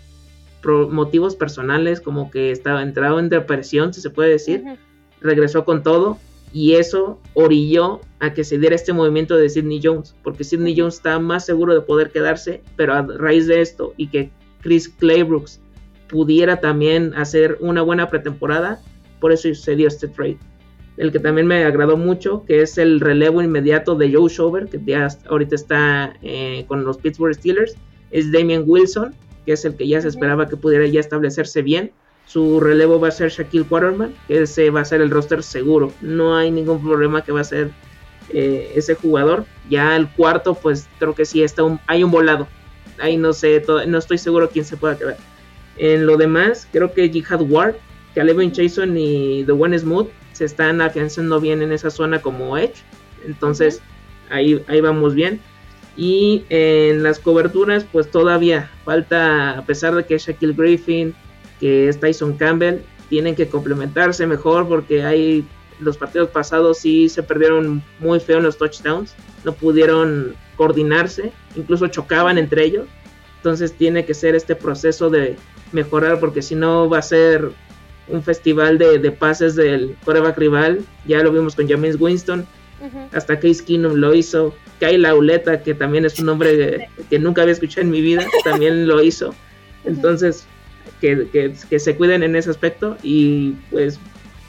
[0.65, 4.65] motivos personales, como que estaba entrado en depresión, si se puede decir,
[5.21, 6.19] regresó con todo
[6.53, 10.97] y eso orilló a que se diera este movimiento de Sidney Jones, porque Sidney Jones
[10.97, 15.61] está más seguro de poder quedarse, pero a raíz de esto y que Chris Claybrooks
[16.09, 18.83] pudiera también hacer una buena pretemporada,
[19.23, 20.37] por eso se dio este trade.
[20.99, 24.79] el que también me agradó mucho, que es el relevo inmediato de Joe Shover, que
[24.85, 27.77] ya ahorita está eh, con los Pittsburgh Steelers,
[28.11, 29.15] es Damian Wilson,
[29.47, 31.93] que es el que ya se esperaba que pudiera ya establecerse bien.
[32.27, 35.93] Su relevo va a ser Shaquille Quarterman, que ese va a ser el roster seguro.
[36.01, 37.71] No hay ningún problema que va a ser
[38.31, 39.47] eh, ese jugador.
[39.71, 42.49] Ya el cuarto, pues creo que sí está un, hay un volado.
[42.99, 45.17] Ahí no sé, no estoy seguro quién se pueda quedar.
[45.77, 47.77] En lo demás, creo que Jihad Ward,
[48.15, 52.83] Calvin Jason y The One Smooth se están afianzando bien en esa zona como Edge.
[53.27, 53.81] Entonces,
[54.31, 55.41] ahí, ahí vamos bien.
[55.97, 61.15] Y en las coberturas, pues todavía falta, a pesar de que Shaquille Griffin,
[61.61, 65.45] que es Tyson Campbell, tienen que complementarse mejor porque hay
[65.83, 71.89] los partidos pasados sí se perdieron muy feo en los touchdowns, no pudieron coordinarse, incluso
[71.89, 72.87] chocaban entre ellos.
[73.37, 75.37] Entonces tiene que ser este proceso de
[75.73, 77.51] mejorar porque si no va a ser
[78.13, 80.81] un festival de, pases del coreback rival.
[81.07, 82.47] Ya lo vimos con James Winston.
[83.13, 84.55] Hasta Case Keenum lo hizo.
[84.81, 88.87] Kyle Lauleta, que también es un nombre que, nunca había escuchado en mi vida, también
[88.87, 89.35] lo hizo.
[89.85, 90.47] Entonces,
[91.01, 92.97] que, que, se cuiden en ese aspecto.
[93.03, 93.99] Y pues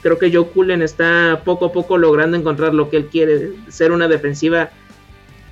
[0.02, 3.92] creo que Joe Cullen está poco a poco logrando encontrar lo que él quiere, ser
[3.92, 4.70] una defensiva.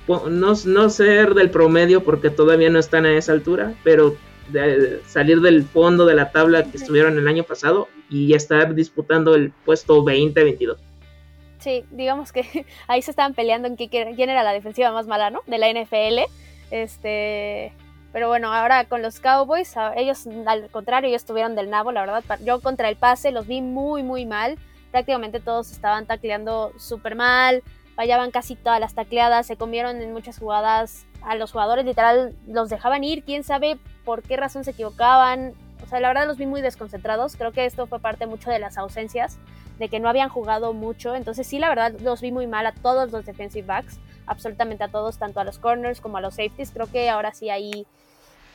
[0.07, 4.17] No, no ser del promedio porque todavía no están a esa altura, pero
[4.49, 9.35] de salir del fondo de la tabla que estuvieron el año pasado y estar disputando
[9.35, 10.77] el puesto 20-22.
[11.59, 15.41] Sí, digamos que ahí se estaban peleando en quién era la defensiva más mala, ¿no?
[15.47, 16.29] De la NFL.
[16.71, 17.71] Este,
[18.11, 22.23] pero bueno, ahora con los Cowboys, ellos al contrario, ellos estuvieron del nabo, la verdad.
[22.43, 24.57] Yo contra el pase los vi muy, muy mal.
[24.91, 27.63] Prácticamente todos estaban tacleando súper mal,
[27.95, 32.69] fallaban casi todas las tacleadas, se comieron en muchas jugadas a los jugadores, literal, los
[32.69, 35.53] dejaban ir, quién sabe por qué razón se equivocaban.
[35.83, 37.35] O sea, la verdad los vi muy desconcentrados.
[37.35, 39.37] Creo que esto fue parte mucho de las ausencias,
[39.79, 41.15] de que no habían jugado mucho.
[41.15, 44.87] Entonces sí, la verdad los vi muy mal a todos los defensive backs, absolutamente a
[44.87, 46.71] todos, tanto a los corners como a los safeties.
[46.71, 47.85] Creo que ahora sí hay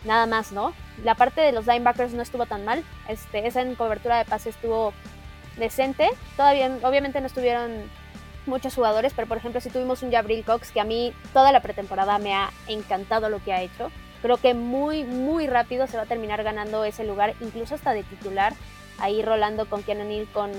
[0.05, 0.73] nada más, ¿no?
[1.05, 2.85] La parte de los linebackers no estuvo tan mal.
[3.09, 4.93] Este, esa en cobertura de pase estuvo
[5.59, 6.09] decente.
[6.37, 7.91] Todavía, obviamente no estuvieron
[8.47, 11.61] muchos jugadores, pero por ejemplo si tuvimos un Jabril Cox que a mí toda la
[11.61, 13.91] pretemporada me ha encantado lo que ha hecho.
[14.23, 18.03] Creo que muy, muy rápido se va a terminar ganando ese lugar, incluso hasta de
[18.03, 18.53] titular,
[18.99, 20.51] ahí rolando con Ken O'Neill, con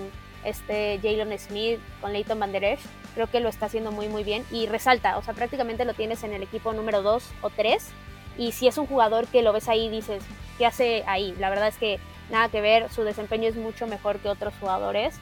[0.43, 4.67] este Jalen Smith, con Leighton Van Creo que lo está haciendo muy, muy bien y
[4.67, 7.89] resalta, o sea, prácticamente lo tienes en el equipo número 2 o 3.
[8.37, 10.23] Y si es un jugador que lo ves ahí, dices,
[10.57, 11.35] ¿qué hace ahí?
[11.39, 11.99] La verdad es que
[12.31, 15.15] nada que ver, su desempeño es mucho mejor que otros jugadores.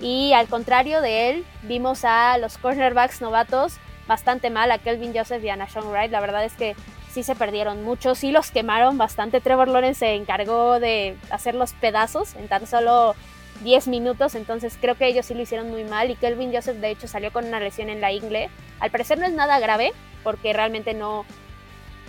[0.00, 5.44] Y al contrario de él, vimos a los cornerbacks novatos bastante mal, a Kelvin Joseph
[5.44, 6.10] y a Nashon Wright.
[6.10, 6.74] La verdad es que
[7.10, 9.40] sí se perdieron mucho, sí los quemaron bastante.
[9.40, 13.14] Trevor Lawrence se encargó de hacer los pedazos en tan solo
[13.62, 16.10] 10 minutos, entonces creo que ellos sí lo hicieron muy mal.
[16.10, 18.50] Y Kelvin Joseph, de hecho, salió con una lesión en la ingle.
[18.80, 19.92] Al parecer no es nada grave,
[20.22, 21.24] porque realmente no,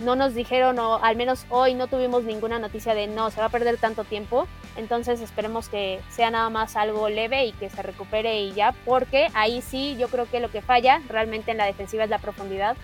[0.00, 3.46] no nos dijeron, o al menos hoy no tuvimos ninguna noticia de no, se va
[3.46, 4.46] a perder tanto tiempo.
[4.76, 9.28] Entonces esperemos que sea nada más algo leve y que se recupere y ya, porque
[9.34, 12.76] ahí sí yo creo que lo que falla realmente en la defensiva es la profundidad.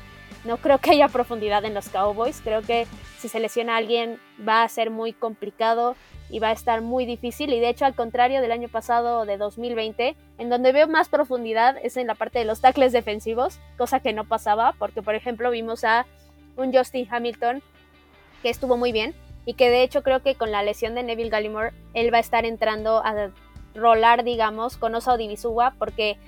[0.47, 2.41] No creo que haya profundidad en los Cowboys.
[2.43, 2.87] Creo que
[3.19, 5.97] si se lesiona alguien va a ser muy complicado
[6.31, 7.53] y va a estar muy difícil.
[7.53, 11.77] Y de hecho, al contrario del año pasado de 2020, en donde veo más profundidad
[11.83, 15.51] es en la parte de los tackles defensivos, cosa que no pasaba, porque por ejemplo
[15.51, 16.07] vimos a
[16.57, 17.63] un Justin Hamilton
[18.43, 21.31] que estuvo muy bien y que de hecho creo que con la lesión de Neville
[21.31, 23.31] Gallimore él va a estar entrando a
[23.75, 26.19] rolar, digamos, con Divisúa porque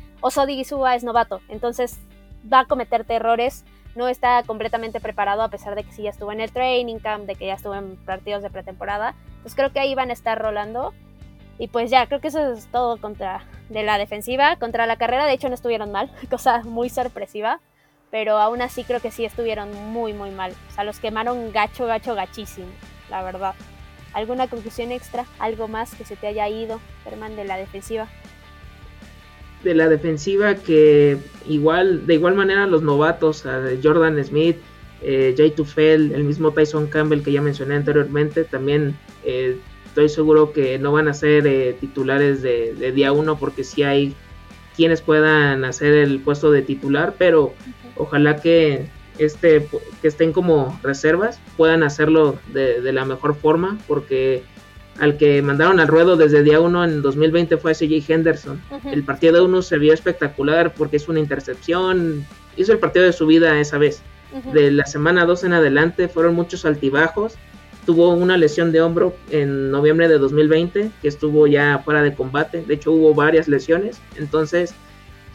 [0.46, 1.98] Divisúa es novato, entonces
[2.50, 3.64] va a cometerte errores,
[3.98, 7.26] no está completamente preparado a pesar de que sí ya estuvo en el training camp,
[7.26, 10.40] de que ya estuvo en partidos de pretemporada, pues creo que ahí van a estar
[10.40, 10.94] rolando
[11.58, 15.26] y pues ya, creo que eso es todo contra de la defensiva, contra la carrera
[15.26, 17.60] de hecho no estuvieron mal, cosa muy sorpresiva
[18.10, 20.54] pero aún así creo que sí estuvieron muy, muy mal.
[20.70, 22.68] O sea, los quemaron gacho, gacho, gachísimo,
[23.10, 23.54] la verdad.
[24.14, 25.26] ¿Alguna conclusión extra?
[25.38, 28.08] ¿Algo más que se te haya ido, Herman, de la defensiva?
[29.64, 33.44] De la defensiva que igual, de igual manera los novatos,
[33.82, 34.56] Jordan Smith,
[35.02, 40.52] eh, Jay Tufel, el mismo Tyson Campbell que ya mencioné anteriormente, también eh, estoy seguro
[40.52, 44.14] que no van a ser eh, titulares de, de, día uno porque sí hay
[44.76, 47.52] quienes puedan hacer el puesto de titular, pero
[47.96, 48.86] ojalá que,
[49.18, 49.66] este,
[50.00, 54.44] que estén como reservas puedan hacerlo de, la mejor forma, porque
[54.98, 58.60] al que mandaron al ruedo desde día 1 en 2020 fue CJ Henderson.
[58.90, 63.12] El partido de uno se vio espectacular porque es una intercepción, hizo el partido de
[63.12, 64.02] su vida esa vez.
[64.52, 67.38] De la semana 2 en adelante fueron muchos altibajos
[67.88, 72.60] tuvo una lesión de hombro en noviembre de 2020, que estuvo ya fuera de combate.
[72.60, 73.98] De hecho, hubo varias lesiones.
[74.16, 74.74] Entonces,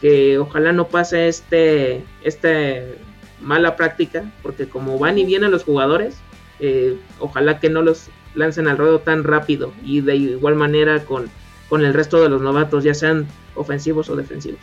[0.00, 2.94] que ojalá no pase este, este
[3.40, 6.14] mala práctica, porque como van y vienen los jugadores,
[6.60, 11.30] eh, ojalá que no los lancen al ruedo tan rápido y de igual manera con,
[11.68, 14.60] con el resto de los novatos, ya sean ofensivos o defensivos.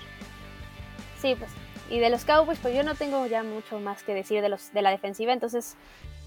[1.19, 1.51] Sí, pues,
[1.89, 4.73] y de los Cowboys, pues yo no tengo ya mucho más que decir de los
[4.73, 5.75] de la defensiva, entonces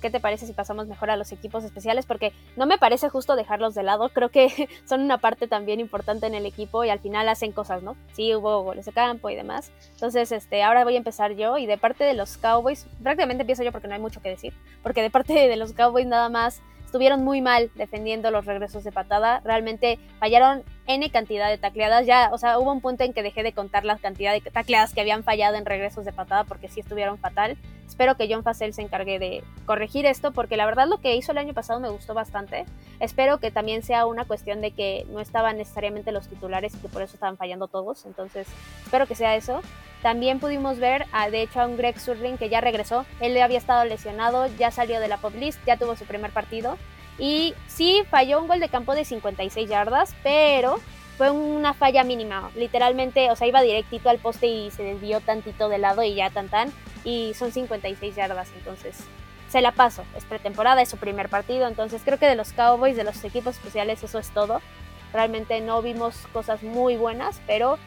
[0.05, 2.05] ¿qué te parece si pasamos mejor a los equipos especiales?
[2.05, 6.27] Porque no me parece justo dejarlos de lado, creo que son una parte también importante
[6.27, 7.97] en el equipo y al final hacen cosas, ¿no?
[8.13, 9.73] Sí, hubo goles de campo y demás.
[9.93, 13.63] Entonces, este, ahora voy a empezar yo y de parte de los Cowboys, prácticamente empiezo
[13.63, 16.61] yo porque no hay mucho que decir, porque de parte de los Cowboys nada más
[16.85, 22.29] estuvieron muy mal defendiendo los regresos de patada, realmente fallaron N cantidad de tacleadas, ya,
[22.31, 25.01] o sea, hubo un punto en que dejé de contar la cantidad de tacleadas que
[25.01, 27.57] habían fallado en regresos de patada porque sí estuvieron fatal.
[27.87, 31.33] Espero que John Facel se encargue de corregir esto porque la verdad lo que hizo
[31.33, 32.65] el año pasado me gustó bastante.
[33.01, 36.89] Espero que también sea una cuestión de que no estaban necesariamente los titulares y que
[36.89, 38.47] por eso estaban fallando todos, entonces
[38.85, 39.61] espero que sea eso.
[40.03, 43.07] También pudimos ver, a, de hecho, a un Greg Surling que ya regresó.
[43.21, 46.77] Él había estado lesionado, ya salió de la pop list, ya tuvo su primer partido.
[47.19, 50.77] Y sí, falló un gol de campo de 56 yardas, pero
[51.17, 52.51] fue una falla mínima.
[52.57, 56.31] Literalmente, o sea, iba directito al poste y se desvió tantito de lado y ya
[56.31, 56.73] tan tan.
[57.05, 58.97] Y son 56 yardas, entonces
[59.49, 60.05] se la paso.
[60.17, 61.69] Es pretemporada, es su primer partido.
[61.69, 64.61] Entonces creo que de los Cowboys, de los equipos especiales, eso es todo.
[65.13, 67.79] Realmente no vimos cosas muy buenas, pero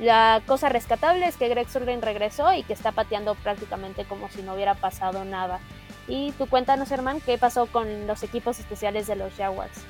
[0.00, 4.42] la cosa rescatable es que Greg Surlin regresó y que está pateando prácticamente como si
[4.42, 5.60] no hubiera pasado nada.
[6.08, 9.84] Y tú cuéntanos, Herman, qué pasó con los equipos especiales de los Jaguars.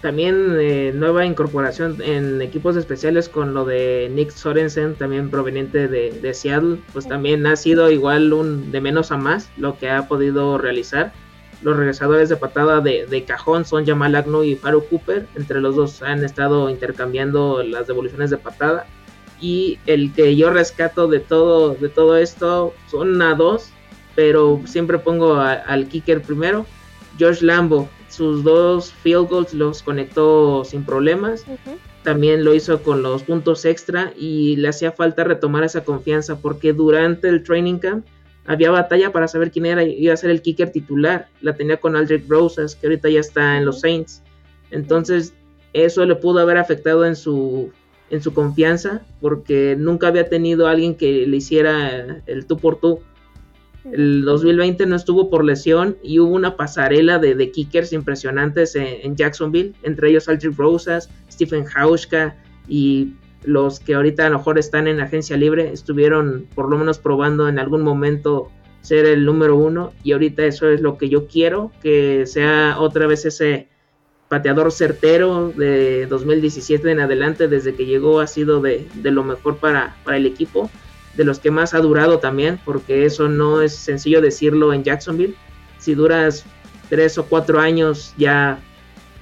[0.00, 6.34] También eh, nueva incorporación en equipos especiales con lo de Nick Sorensen, también proveniente de,
[6.34, 10.58] Seattle, pues también ha sido igual un de menos a más lo que ha podido
[10.58, 11.12] realizar.
[11.62, 15.26] Los regresadores de patada de, cajón son Jamal Agnew y Faru Cooper.
[15.34, 18.86] Entre los dos han estado intercambiando las devoluciones de patada.
[19.40, 23.70] Y el que yo rescato de todo, de todo esto son a dos,
[24.14, 26.66] pero siempre pongo al kicker primero.
[27.18, 31.44] Josh Lambo, sus dos field goals los conectó sin problemas.
[32.02, 36.72] También lo hizo con los puntos extra y le hacía falta retomar esa confianza porque
[36.72, 38.06] durante el training camp
[38.46, 41.28] había batalla para saber quién era iba a ser el kicker titular.
[41.40, 44.22] La tenía con Aldrich Rosas, que ahorita ya está en los Saints.
[44.70, 45.34] Entonces,
[45.72, 47.72] eso le pudo haber afectado en su
[48.08, 52.76] en su confianza porque nunca había tenido a alguien que le hiciera el tú por
[52.76, 53.00] tú.
[53.92, 59.74] El 2020 no estuvo por lesión y hubo una pasarela de, kickers impresionantes en, Jacksonville,
[59.82, 62.36] entre ellos Aldrich Rosas, Stephen Hauschka
[62.68, 66.98] y los que ahorita a lo mejor están en agencia libre estuvieron por lo menos
[66.98, 71.26] probando en algún momento ser el número uno y ahorita eso es lo que yo
[71.26, 73.68] quiero, que sea otra vez ese
[74.28, 79.96] pateador certero de 2017 en adelante, desde que llegó ha sido de, lo mejor para,
[80.04, 80.70] para, el equipo,
[81.16, 85.34] de los que más ha durado también, porque eso no es sencillo decirlo en Jacksonville.
[85.78, 86.44] Si duras
[86.88, 88.58] tres o cuatro años ya,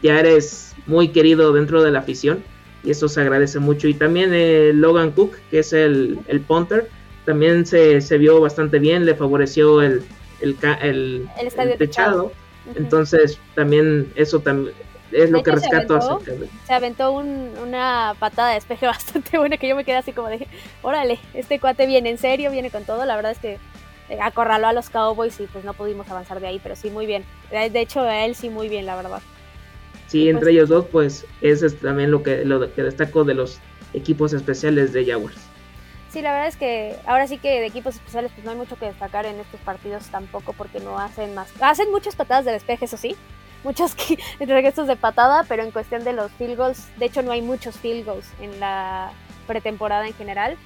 [0.03, 2.43] ya eres muy querido dentro de la afición
[2.83, 3.89] y eso se agradece mucho.
[3.89, 6.89] Y también eh, Logan Cook, que es el, el punter,
[7.25, 10.03] también se, se, vio bastante bien, le favoreció el,
[10.41, 12.33] el, el, estadio techado.
[12.77, 14.75] Entonces también eso también
[15.15, 16.21] es lo que rescato.
[16.67, 20.47] Se aventó, una patada de espejo bastante buena que yo me quedé así como de,
[20.83, 23.05] órale, este cuate viene en serio, viene con todo.
[23.05, 23.59] La verdad es que
[24.09, 27.07] eh, acorraló a los Cowboys y pues no pudimos avanzar de ahí, pero sí muy
[27.07, 27.25] bien.
[27.51, 29.23] De hecho, a él sí muy bien, la verdad.
[30.09, 33.35] Sí, entre pues ellos dos, pues ese es también lo que, lo que destaco de
[33.35, 33.61] los
[33.95, 35.39] equipos especiales de Jaguars.
[36.11, 38.77] Sí, la verdad es que ahora sí que de equipos especiales pues no hay mucho
[38.77, 41.53] que destacar en estos partidos tampoco porque no hacen más.
[41.61, 43.17] Hacen muchas patadas de despeje, eso sí.
[43.65, 43.97] Muchos
[44.39, 47.77] regresos de patada, pero en cuestión de los field goals, de hecho no hay muchos
[47.79, 49.11] field goals en la
[49.47, 50.57] pretemporada en general.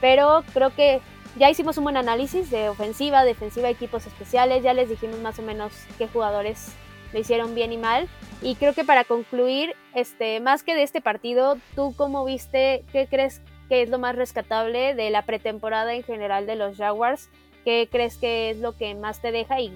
[0.00, 1.00] Pero creo que
[1.36, 4.62] ya hicimos un buen análisis de ofensiva, defensiva, equipos especiales.
[4.62, 6.72] Ya les dijimos más o menos qué jugadores
[7.12, 8.08] lo hicieron bien y mal.
[8.42, 13.06] Y creo que para concluir, este, más que de este partido, ¿tú cómo viste, qué
[13.06, 17.28] crees que es lo más rescatable de la pretemporada en general de los Jaguars?
[17.64, 19.72] ¿Qué crees que es lo que más te deja y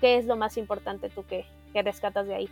[0.00, 2.48] qué es lo más importante tú que, que rescatas de ahí?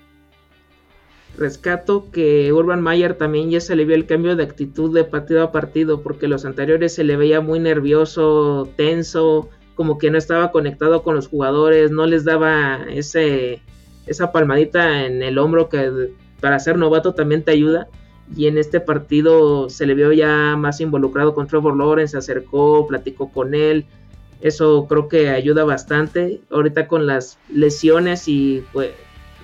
[1.37, 5.43] Rescato que Urban Mayer también ya se le vio el cambio de actitud de partido
[5.43, 10.51] a partido, porque los anteriores se le veía muy nervioso, tenso, como que no estaba
[10.51, 13.63] conectado con los jugadores, no les daba ese
[14.09, 17.89] esa palmadita en el hombro que para ser novato también te ayuda.
[18.37, 22.87] Y en este partido se le vio ya más involucrado con Trevor Lawrence, se acercó,
[22.87, 23.87] platicó con él.
[24.41, 26.41] Eso creo que ayuda bastante.
[26.51, 28.91] Ahorita con las lesiones y pues,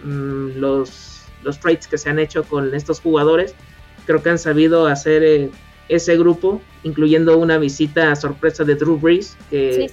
[0.05, 3.55] mm, los, los trades que se han hecho con estos jugadores,
[4.07, 5.51] creo que han sabido hacer eh,
[5.89, 9.91] ese grupo, incluyendo una visita a sorpresa de Drew Brees, que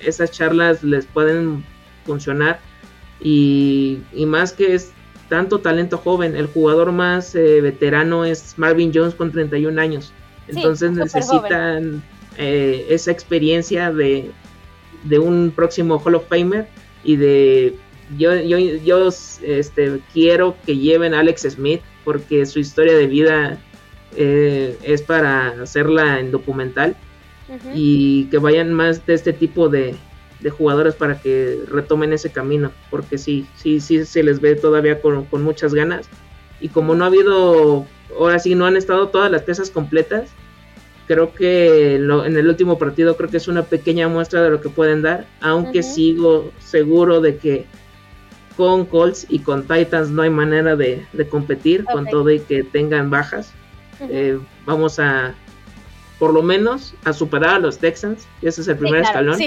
[0.00, 1.64] esas charlas les pueden
[2.04, 2.60] funcionar.
[3.22, 4.92] Y, más que es
[5.28, 10.12] tanto talento joven, el jugador más eh, veterano es Marvin Jones con 31 años.
[10.48, 12.02] Entonces necesitan
[12.36, 14.30] eh, esa experiencia de,
[15.04, 16.66] de un próximo Hall of Famer
[17.04, 17.76] y de
[18.16, 19.08] yo, yo, yo
[19.42, 23.58] este, quiero que lleven a Alex Smith porque su historia de vida
[24.16, 26.96] eh, es para hacerla en documental.
[27.74, 29.96] Y que vayan más de este tipo de,
[30.38, 35.00] de, jugadores para que retomen ese camino porque sí, sí, sí se les ve todavía
[35.00, 36.08] con, con muchas ganas.
[36.60, 40.30] Y como no ha habido, ahora sí no han estado todas las piezas completas,
[41.10, 44.68] creo que en el último partido creo que es una pequeña muestra de lo que
[44.68, 47.66] pueden dar, aunque sigo seguro de que
[48.60, 53.08] con Colts y con Titans no hay manera de, competir con todo y que tengan
[53.08, 53.54] bajas.
[54.00, 55.34] Eh, vamos a,
[56.18, 59.38] por lo menos, a superar a los Texans, ese es el primer escalón,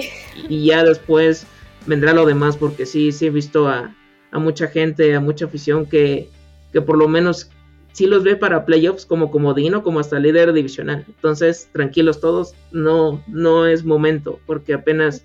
[0.49, 1.45] y ya después
[1.85, 3.93] vendrá lo demás, porque sí, sí he visto a,
[4.31, 6.27] a mucha gente, a mucha afición que,
[6.71, 7.51] que por lo menos
[7.91, 11.05] sí los ve para playoffs como comodino, como hasta líder divisional.
[11.07, 15.23] Entonces, tranquilos todos, no, no es momento, porque apenas,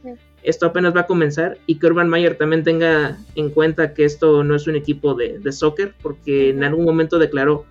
[0.48, 4.42] esto apenas va a comenzar y que Urban Mayer también tenga en cuenta que esto
[4.42, 7.66] no es un equipo de, de soccer, porque en algún momento declaró,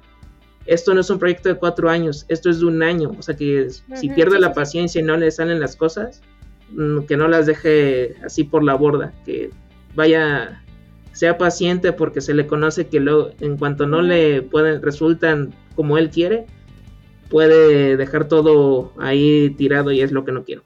[0.68, 3.36] esto no es un proyecto de cuatro años, esto es de un año, o sea
[3.36, 6.22] que si pierde la paciencia y no le salen las cosas,
[6.72, 9.50] mm, que no las deje así por la borda, que
[9.96, 10.64] vaya
[11.14, 15.98] sea paciente porque se le conoce que lo, en cuanto no le pueden, resultan como
[15.98, 16.46] él quiere,
[17.30, 20.62] puede dejar todo ahí tirado y es lo que no quiero.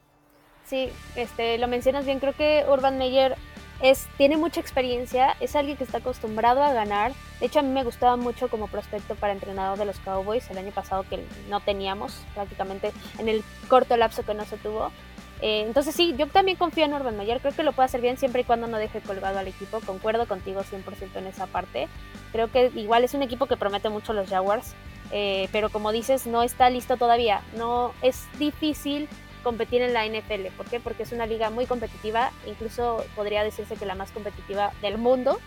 [0.72, 3.36] Sí, este, lo mencionas bien, creo que Urban Meyer
[3.82, 7.12] es, tiene mucha experiencia, es alguien que está acostumbrado a ganar.
[7.42, 10.58] De hecho, a mí me gustaba mucho como prospecto para entrenador de los Cowboys el
[10.58, 14.94] año pasado que no teníamos prácticamente en el corto lapso que no se tuvo.
[15.42, 18.16] Eh, entonces sí, yo también confío en Urban Meyer, creo que lo puede hacer bien
[18.16, 21.90] siempre y cuando no deje colgado al equipo, concuerdo contigo 100% en esa parte.
[22.32, 24.74] Creo que igual es un equipo que promete mucho los Jaguars,
[25.12, 29.10] eh, pero como dices, no está listo todavía, no es difícil
[29.44, 30.80] competir en la NFL, ¿por qué?
[30.80, 35.40] Porque es una liga muy competitiva, incluso podría decirse que la más competitiva del mundo,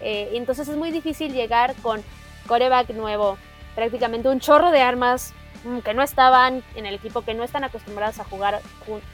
[0.00, 2.02] eh, entonces es muy difícil llegar con
[2.46, 3.38] coreback nuevo,
[3.74, 5.34] prácticamente un chorro de armas,
[5.66, 8.60] Mm, que no estaban en el equipo, que no están acostumbrados a jugar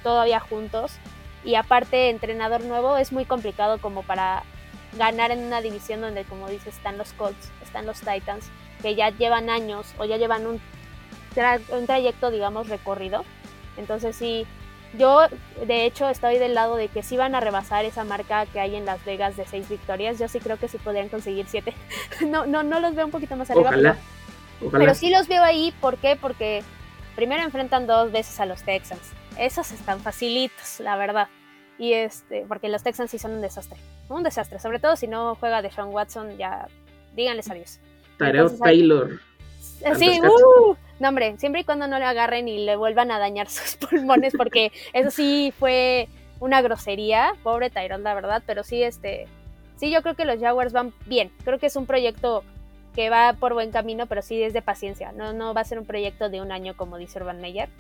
[0.03, 0.93] todavía juntos.
[1.45, 4.43] Y aparte, entrenador nuevo es muy complicado como para
[4.99, 8.51] ganar en una división donde, como dices, están los Colts, están los Titans,
[8.83, 10.61] que ya llevan años o ya llevan un,
[11.71, 13.25] un trayecto, digamos, recorrido.
[13.77, 14.47] Entonces sí,
[14.99, 15.23] yo
[15.67, 18.77] de hecho estoy del lado de que si van a rebasar esa marca que hay
[18.77, 20.19] en Las Vegas de seis victorias.
[20.19, 21.75] Yo sí creo que sí podrían conseguir siete.
[22.27, 23.69] no, no, no los veo un poquito más arriba.
[23.69, 23.97] Ojalá.
[24.71, 26.17] Pero sí los veo ahí, ¿por qué?
[26.21, 26.63] Porque
[27.17, 29.13] primero enfrentan dos veces a los Texans.
[29.39, 31.29] Esos están facilitos, la verdad.
[31.79, 33.79] Y este, porque los Texans sí son un desastre.
[34.09, 36.69] Un desastre, sobre todo si no juega de Sean Watson, ya
[37.17, 37.81] díganles adiós.
[38.19, 39.21] Tyrell Taylor.
[39.99, 43.49] Sí, uh, no hombre, siempre y cuando no le agarren y le vuelvan a dañar
[43.51, 46.09] sus pulmones, porque eso sí fue
[46.41, 49.27] una grosería, pobre Tyrell, la verdad, pero sí, este,
[49.77, 52.45] sí, yo creo que los Jaguars van bien, creo que es un proyecto
[52.95, 55.13] que va por buen camino, pero sí es de paciencia.
[55.13, 57.71] No, no va a ser un proyecto de un año como dice Urban Meyer.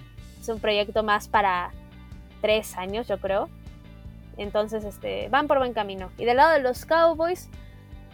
[0.40, 1.70] Es un proyecto más para
[2.40, 3.50] tres años, yo creo.
[4.38, 6.10] Entonces, este, van por buen camino.
[6.16, 7.50] Y del lado de los Cowboys,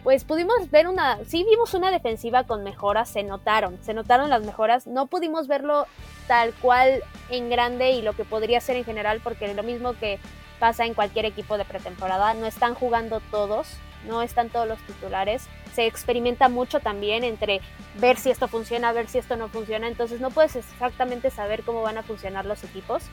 [0.03, 4.43] pues pudimos ver una, sí vimos una defensiva con mejoras, se notaron, se notaron las
[4.43, 4.87] mejoras.
[4.87, 5.87] No pudimos verlo
[6.27, 10.19] tal cual en grande y lo que podría ser en general, porque lo mismo que
[10.59, 13.77] pasa en cualquier equipo de pretemporada, no están jugando todos,
[14.07, 15.47] no están todos los titulares.
[15.73, 17.61] Se experimenta mucho también entre
[17.95, 21.81] ver si esto funciona, ver si esto no funciona, entonces no puedes exactamente saber cómo
[21.81, 23.03] van a funcionar los equipos,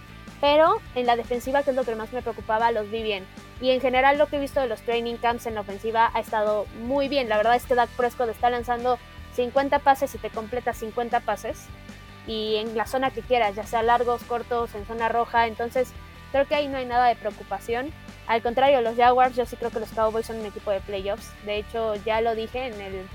[0.40, 3.26] pero en la defensiva, que es lo que más me preocupaba, los vi bien.
[3.60, 6.20] Y en general lo que he visto de los training camps en la ofensiva ha
[6.20, 7.28] estado muy bien.
[7.28, 8.98] La verdad es que Dak Prescott está lanzando
[9.34, 11.66] 50 pases y te completa 50 pases.
[12.26, 15.46] Y en la zona que quieras, ya sea largos, cortos, en zona roja.
[15.46, 15.92] Entonces
[16.32, 17.92] creo que ahí no hay nada de preocupación.
[18.26, 21.30] Al contrario, los Jaguars, yo sí creo que los Cowboys son un equipo de playoffs.
[21.44, 23.06] De hecho, ya lo dije en el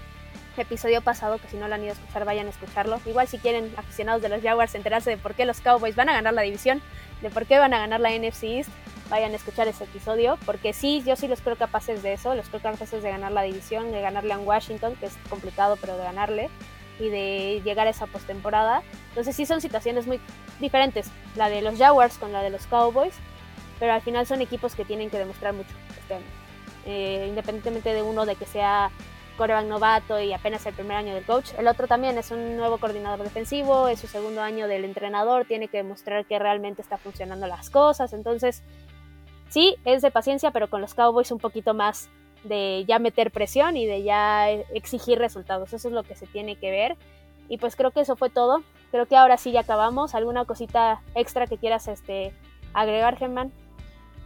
[0.57, 2.99] episodio pasado, que si no lo han ido a escuchar, vayan a escucharlo.
[3.05, 6.13] Igual si quieren, aficionados de los Jaguars, enterarse de por qué los Cowboys van a
[6.13, 6.81] ganar la división,
[7.21, 8.69] de por qué van a ganar la NFC East,
[9.09, 12.47] vayan a escuchar ese episodio, porque sí, yo sí los creo capaces de eso, los
[12.47, 16.03] creo capaces de ganar la división, de ganarle a Washington, que es complicado, pero de
[16.03, 16.49] ganarle,
[16.99, 18.83] y de llegar a esa postemporada.
[19.09, 20.19] Entonces sí son situaciones muy
[20.59, 23.15] diferentes, la de los Jaguars con la de los Cowboys,
[23.79, 26.19] pero al final son equipos que tienen que demostrar mucho este.
[26.85, 28.89] Eh, independientemente de uno de que sea
[29.37, 31.51] coreback novato y apenas el primer año del coach.
[31.57, 35.67] El otro también es un nuevo coordinador defensivo, es su segundo año del entrenador, tiene
[35.67, 38.13] que demostrar que realmente está funcionando las cosas.
[38.13, 38.63] Entonces,
[39.49, 42.09] sí, es de paciencia, pero con los Cowboys un poquito más
[42.43, 45.73] de ya meter presión y de ya exigir resultados.
[45.73, 46.97] Eso es lo que se tiene que ver.
[47.49, 48.63] Y pues creo que eso fue todo.
[48.91, 50.15] Creo que ahora sí ya acabamos.
[50.15, 52.33] ¿Alguna cosita extra que quieras este,
[52.73, 53.51] agregar, Germán?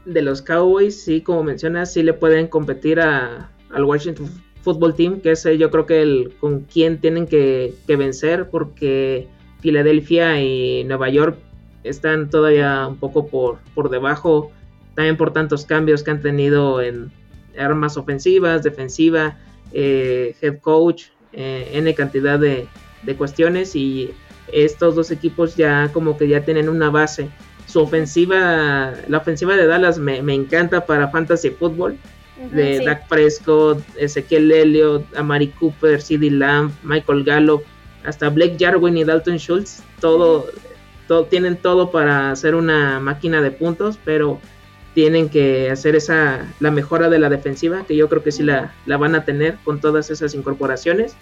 [0.05, 4.29] De los Cowboys, sí, como mencionas, sí le pueden competir a, al Washington
[4.65, 9.27] Football Team, que es yo creo que el con quien tienen que, vencer, porque
[9.61, 11.37] Filadelfia y Nueva York
[11.83, 14.51] están todavía un poco por, por debajo,
[14.95, 17.11] también por tantos cambios que han tenido en
[17.59, 19.37] armas ofensivas, defensiva,
[19.71, 22.67] eh, head coach, eh, N cantidad de,
[23.03, 24.09] de cuestiones y
[24.51, 27.29] estos dos equipos ya como que ya tienen una base.
[27.67, 31.99] Su ofensiva, la ofensiva de Dallas me, me encanta para fantasy football
[32.37, 37.63] de Dak Prescott, Ezequiel Elliott, Amari Cooper, CeeDee Lamb, Michael Gallup,
[38.05, 40.47] hasta Blake Jarwin y Dalton Schultz, todo,
[41.07, 44.39] todo, tienen todo para hacer una máquina de puntos, pero
[44.93, 48.73] tienen que hacer esa la mejora de la defensiva, que yo creo que sí la,
[48.85, 51.15] la van a tener con todas esas incorporaciones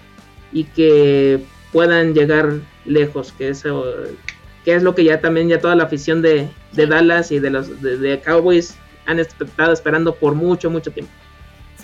[0.51, 2.53] y que puedan llegar
[2.85, 3.85] lejos, que eso
[4.63, 7.49] que es lo que ya también ya toda la afición de, de Dallas y de
[7.49, 11.11] los de Cowboys han estado esperando por mucho, mucho tiempo.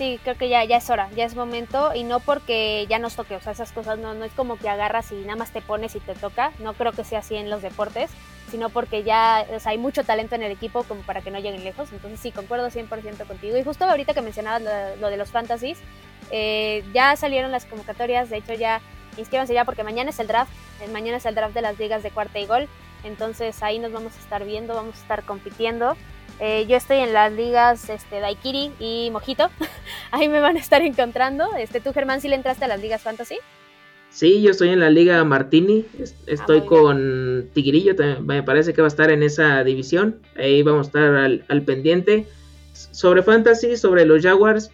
[0.00, 3.16] Sí, creo que ya, ya es hora, ya es momento y no porque ya nos
[3.16, 5.60] toque, o sea, esas cosas no, no es como que agarras y nada más te
[5.60, 8.10] pones y te toca, no creo que sea así en los deportes,
[8.50, 11.38] sino porque ya o sea, hay mucho talento en el equipo como para que no
[11.38, 14.62] lleguen lejos, entonces sí, concuerdo 100% contigo y justo ahorita que mencionabas
[14.98, 15.78] lo, de los fantasies,
[16.30, 18.80] eh, ya salieron las convocatorias, de hecho ya
[19.18, 22.02] inscríbanse ya porque mañana es el draft, eh, mañana es el draft de las ligas
[22.02, 22.68] de cuarta y gol,
[23.04, 25.96] entonces ahí nos vamos a estar viendo, vamos a estar compitiendo.
[26.40, 29.50] Eh, yo estoy en las ligas este, Daikiri y Mojito.
[30.10, 31.54] Ahí me van a estar encontrando.
[31.56, 33.36] Este, ¿Tú, Germán, sí le entraste a las ligas Fantasy?
[34.08, 35.84] Sí, yo estoy en la liga Martini.
[36.26, 37.94] Estoy ah, con Tigrillo.
[38.22, 40.20] Me parece que va a estar en esa división.
[40.34, 41.14] Ahí vamos a estar
[41.46, 42.26] al, pendiente.
[42.72, 44.70] Sobre Fantasy, sobre los Jaguars,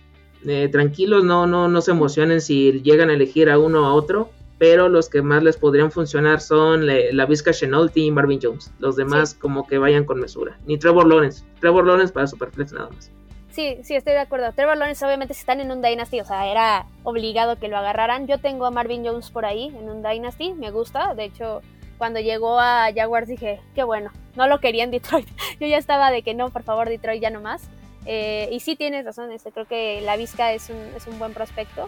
[0.47, 3.95] eh, tranquilos, no, no, no se emocionen si llegan a elegir a uno o a
[3.95, 8.73] otro pero los que más les podrían funcionar son la Vizca Chenolti y Marvin Jones.
[8.79, 10.59] Los demás como que vayan con mesura.
[10.67, 11.45] Ni Trevor Lawrence.
[11.61, 13.11] Trevor Lawrence para Superflex nada más.
[13.51, 14.53] Sí, sí, estoy de acuerdo.
[14.53, 18.27] Trevor Lawrence obviamente si están en un Dynasty, o sea, era obligado que lo agarraran.
[18.27, 21.15] Yo tengo a Marvin Jones por ahí en un Dynasty, me gusta.
[21.15, 21.63] De hecho,
[21.99, 25.27] cuando llegó a Jaguars dije, qué bueno, no lo quería en Detroit.
[25.61, 27.69] Yo ya estaba de que no, por favor, Detroit ya no más.
[28.05, 31.33] Eh, y sí tienes razón, este, creo que la Vizca es un, es un buen
[31.33, 31.87] prospecto.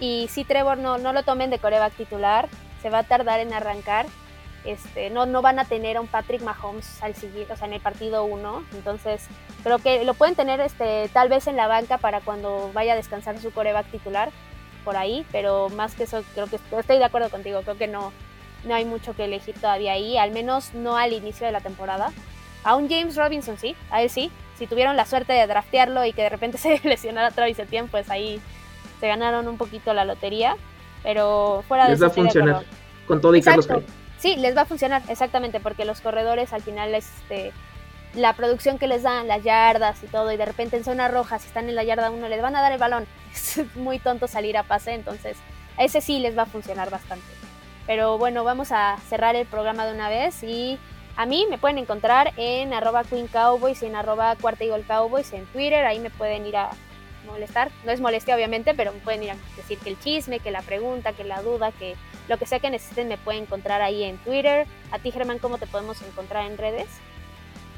[0.00, 2.48] Y si Trevor no, lo tomen de coreback titular,
[2.82, 4.06] se va a tardar en arrancar.
[4.64, 7.74] Este, no, no van a tener a un Patrick Mahomes al siguiente, o sea, en
[7.74, 8.64] el partido 1.
[8.72, 9.26] Entonces,
[9.62, 12.96] creo que lo pueden tener este, tal vez en la banca para cuando vaya a
[12.96, 14.30] descansar su coreback titular
[14.84, 17.60] por ahí, pero más que eso, creo que estoy de acuerdo contigo.
[17.62, 18.12] Creo que no,
[18.64, 22.12] no hay mucho que elegir todavía ahí, al menos no al inicio de la temporada.
[22.62, 24.30] A un James Robinson sí, a él sí.
[24.58, 28.10] Si tuvieron la suerte de draftearlo y que de repente se lesionara Travis Etienne, pues
[28.10, 28.40] ahí
[29.00, 30.56] se ganaron un poquito la lotería,
[31.02, 32.64] pero fuera de Les va a funcionar
[33.06, 33.66] con todo y Carlos
[34.18, 37.52] Sí, les va a funcionar, exactamente, porque los corredores al final, este,
[38.14, 41.38] la producción que les dan, las yardas y todo, y de repente en zona roja,
[41.38, 43.06] si están en la yarda uno, les van a dar el balón.
[43.32, 45.38] Es muy tonto salir a pase, entonces
[45.78, 47.24] a ese sí les va a funcionar bastante.
[47.86, 50.78] Pero bueno, vamos a cerrar el programa de una vez y
[51.16, 55.46] a mí me pueden encontrar en arroba Queen Cowboys y en arroba Cuarta Cowboys en
[55.46, 56.70] Twitter, ahí me pueden ir a
[57.26, 57.70] molestar.
[57.84, 60.62] No es molestia, obviamente, pero me pueden ir a decir que el chisme, que la
[60.62, 61.94] pregunta, que la duda, que
[62.28, 64.66] lo que sea que necesiten me pueden encontrar ahí en Twitter.
[64.90, 66.88] A ti, Germán, ¿cómo te podemos encontrar en redes?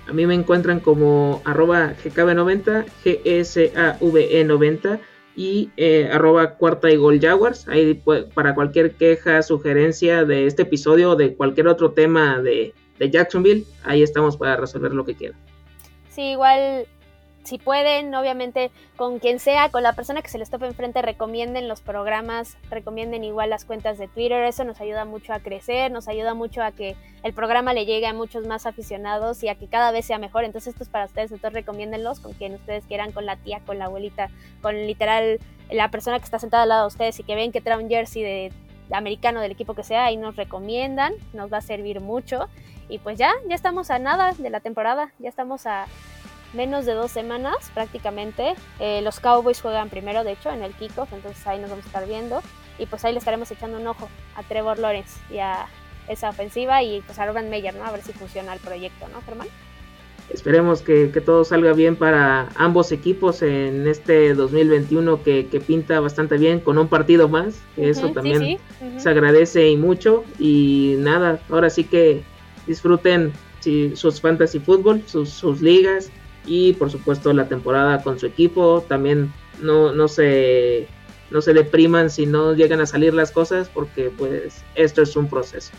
[0.09, 5.01] A mí me encuentran como arroba GKB90, GSAVE90
[5.36, 7.68] y eh, arroba cuarta y gol Jaguars.
[7.68, 8.03] Ahí
[8.34, 13.64] para cualquier queja, sugerencia de este episodio o de cualquier otro tema de, de Jacksonville,
[13.84, 15.38] ahí estamos para resolver lo que quieran.
[16.11, 16.86] Sí, igual
[17.45, 21.68] si pueden, obviamente con quien sea, con la persona que se les tope enfrente, recomienden
[21.68, 26.09] los programas, recomienden igual las cuentas de Twitter, eso nos ayuda mucho a crecer, nos
[26.09, 29.66] ayuda mucho a que el programa le llegue a muchos más aficionados y a que
[29.66, 30.45] cada vez sea mejor.
[30.45, 33.78] Entonces esto es para ustedes, entonces recomiéndenlos con quien ustedes quieran, con la tía, con
[33.78, 34.30] la abuelita,
[34.61, 35.38] con literal
[35.70, 37.88] la persona que está sentada al lado de ustedes y que ven que trae un
[37.88, 38.53] jersey de
[38.93, 42.49] americano del equipo que sea, ahí nos recomiendan, nos va a servir mucho.
[42.88, 45.86] Y pues ya, ya estamos a nada de la temporada, ya estamos a
[46.53, 48.55] menos de dos semanas prácticamente.
[48.78, 51.88] Eh, los Cowboys juegan primero, de hecho, en el kickoff, entonces ahí nos vamos a
[51.88, 52.42] estar viendo.
[52.78, 55.66] Y pues ahí le estaremos echando un ojo a Trevor Lawrence y a
[56.09, 57.84] esa ofensiva y pues a Urban Meyer, ¿no?
[57.84, 59.48] A ver si funciona el proyecto, ¿no, Germán?
[60.32, 66.38] esperemos que, todo salga bien para ambos equipos en este 2021 que, que pinta bastante
[66.38, 68.59] bien con un partido más, que eso también
[68.96, 70.24] se agradece y mucho.
[70.38, 72.22] Y nada, ahora sí que
[72.66, 73.32] disfruten
[73.94, 76.11] sus fantasy fútbol, sus, sus ligas
[76.47, 78.84] y por supuesto la temporada con su equipo.
[78.88, 80.88] También no, no se
[81.30, 85.28] no se depriman si no llegan a salir las cosas porque pues esto es un
[85.28, 85.72] proceso.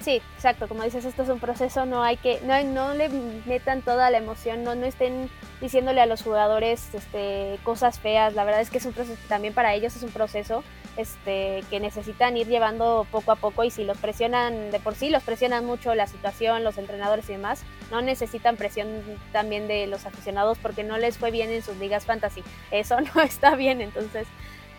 [0.00, 3.08] Sí, exacto, como dices, esto es un proceso, no hay que, no, no le
[3.46, 5.30] metan toda la emoción, no, no estén
[5.60, 9.54] diciéndole a los jugadores este, cosas feas, la verdad es que es un proceso, también
[9.54, 10.64] para ellos es un proceso
[10.96, 15.10] este, que necesitan ir llevando poco a poco y si los presionan de por sí,
[15.10, 18.88] los presionan mucho la situación, los entrenadores y demás, no necesitan presión
[19.32, 23.22] también de los aficionados porque no les fue bien en sus ligas fantasy, eso no
[23.22, 24.26] está bien, entonces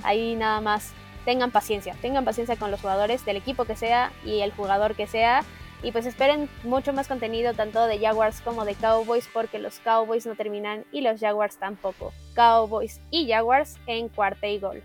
[0.04, 0.94] ahí nada más
[1.26, 5.08] tengan paciencia, tengan paciencia con los jugadores del equipo que sea y el jugador que
[5.08, 5.44] sea.
[5.82, 10.26] Y pues esperen mucho más contenido tanto de Jaguars como de Cowboys porque los Cowboys
[10.26, 12.14] no terminan y los Jaguars tampoco.
[12.36, 14.82] Cowboys y Jaguars en cuarta y gol.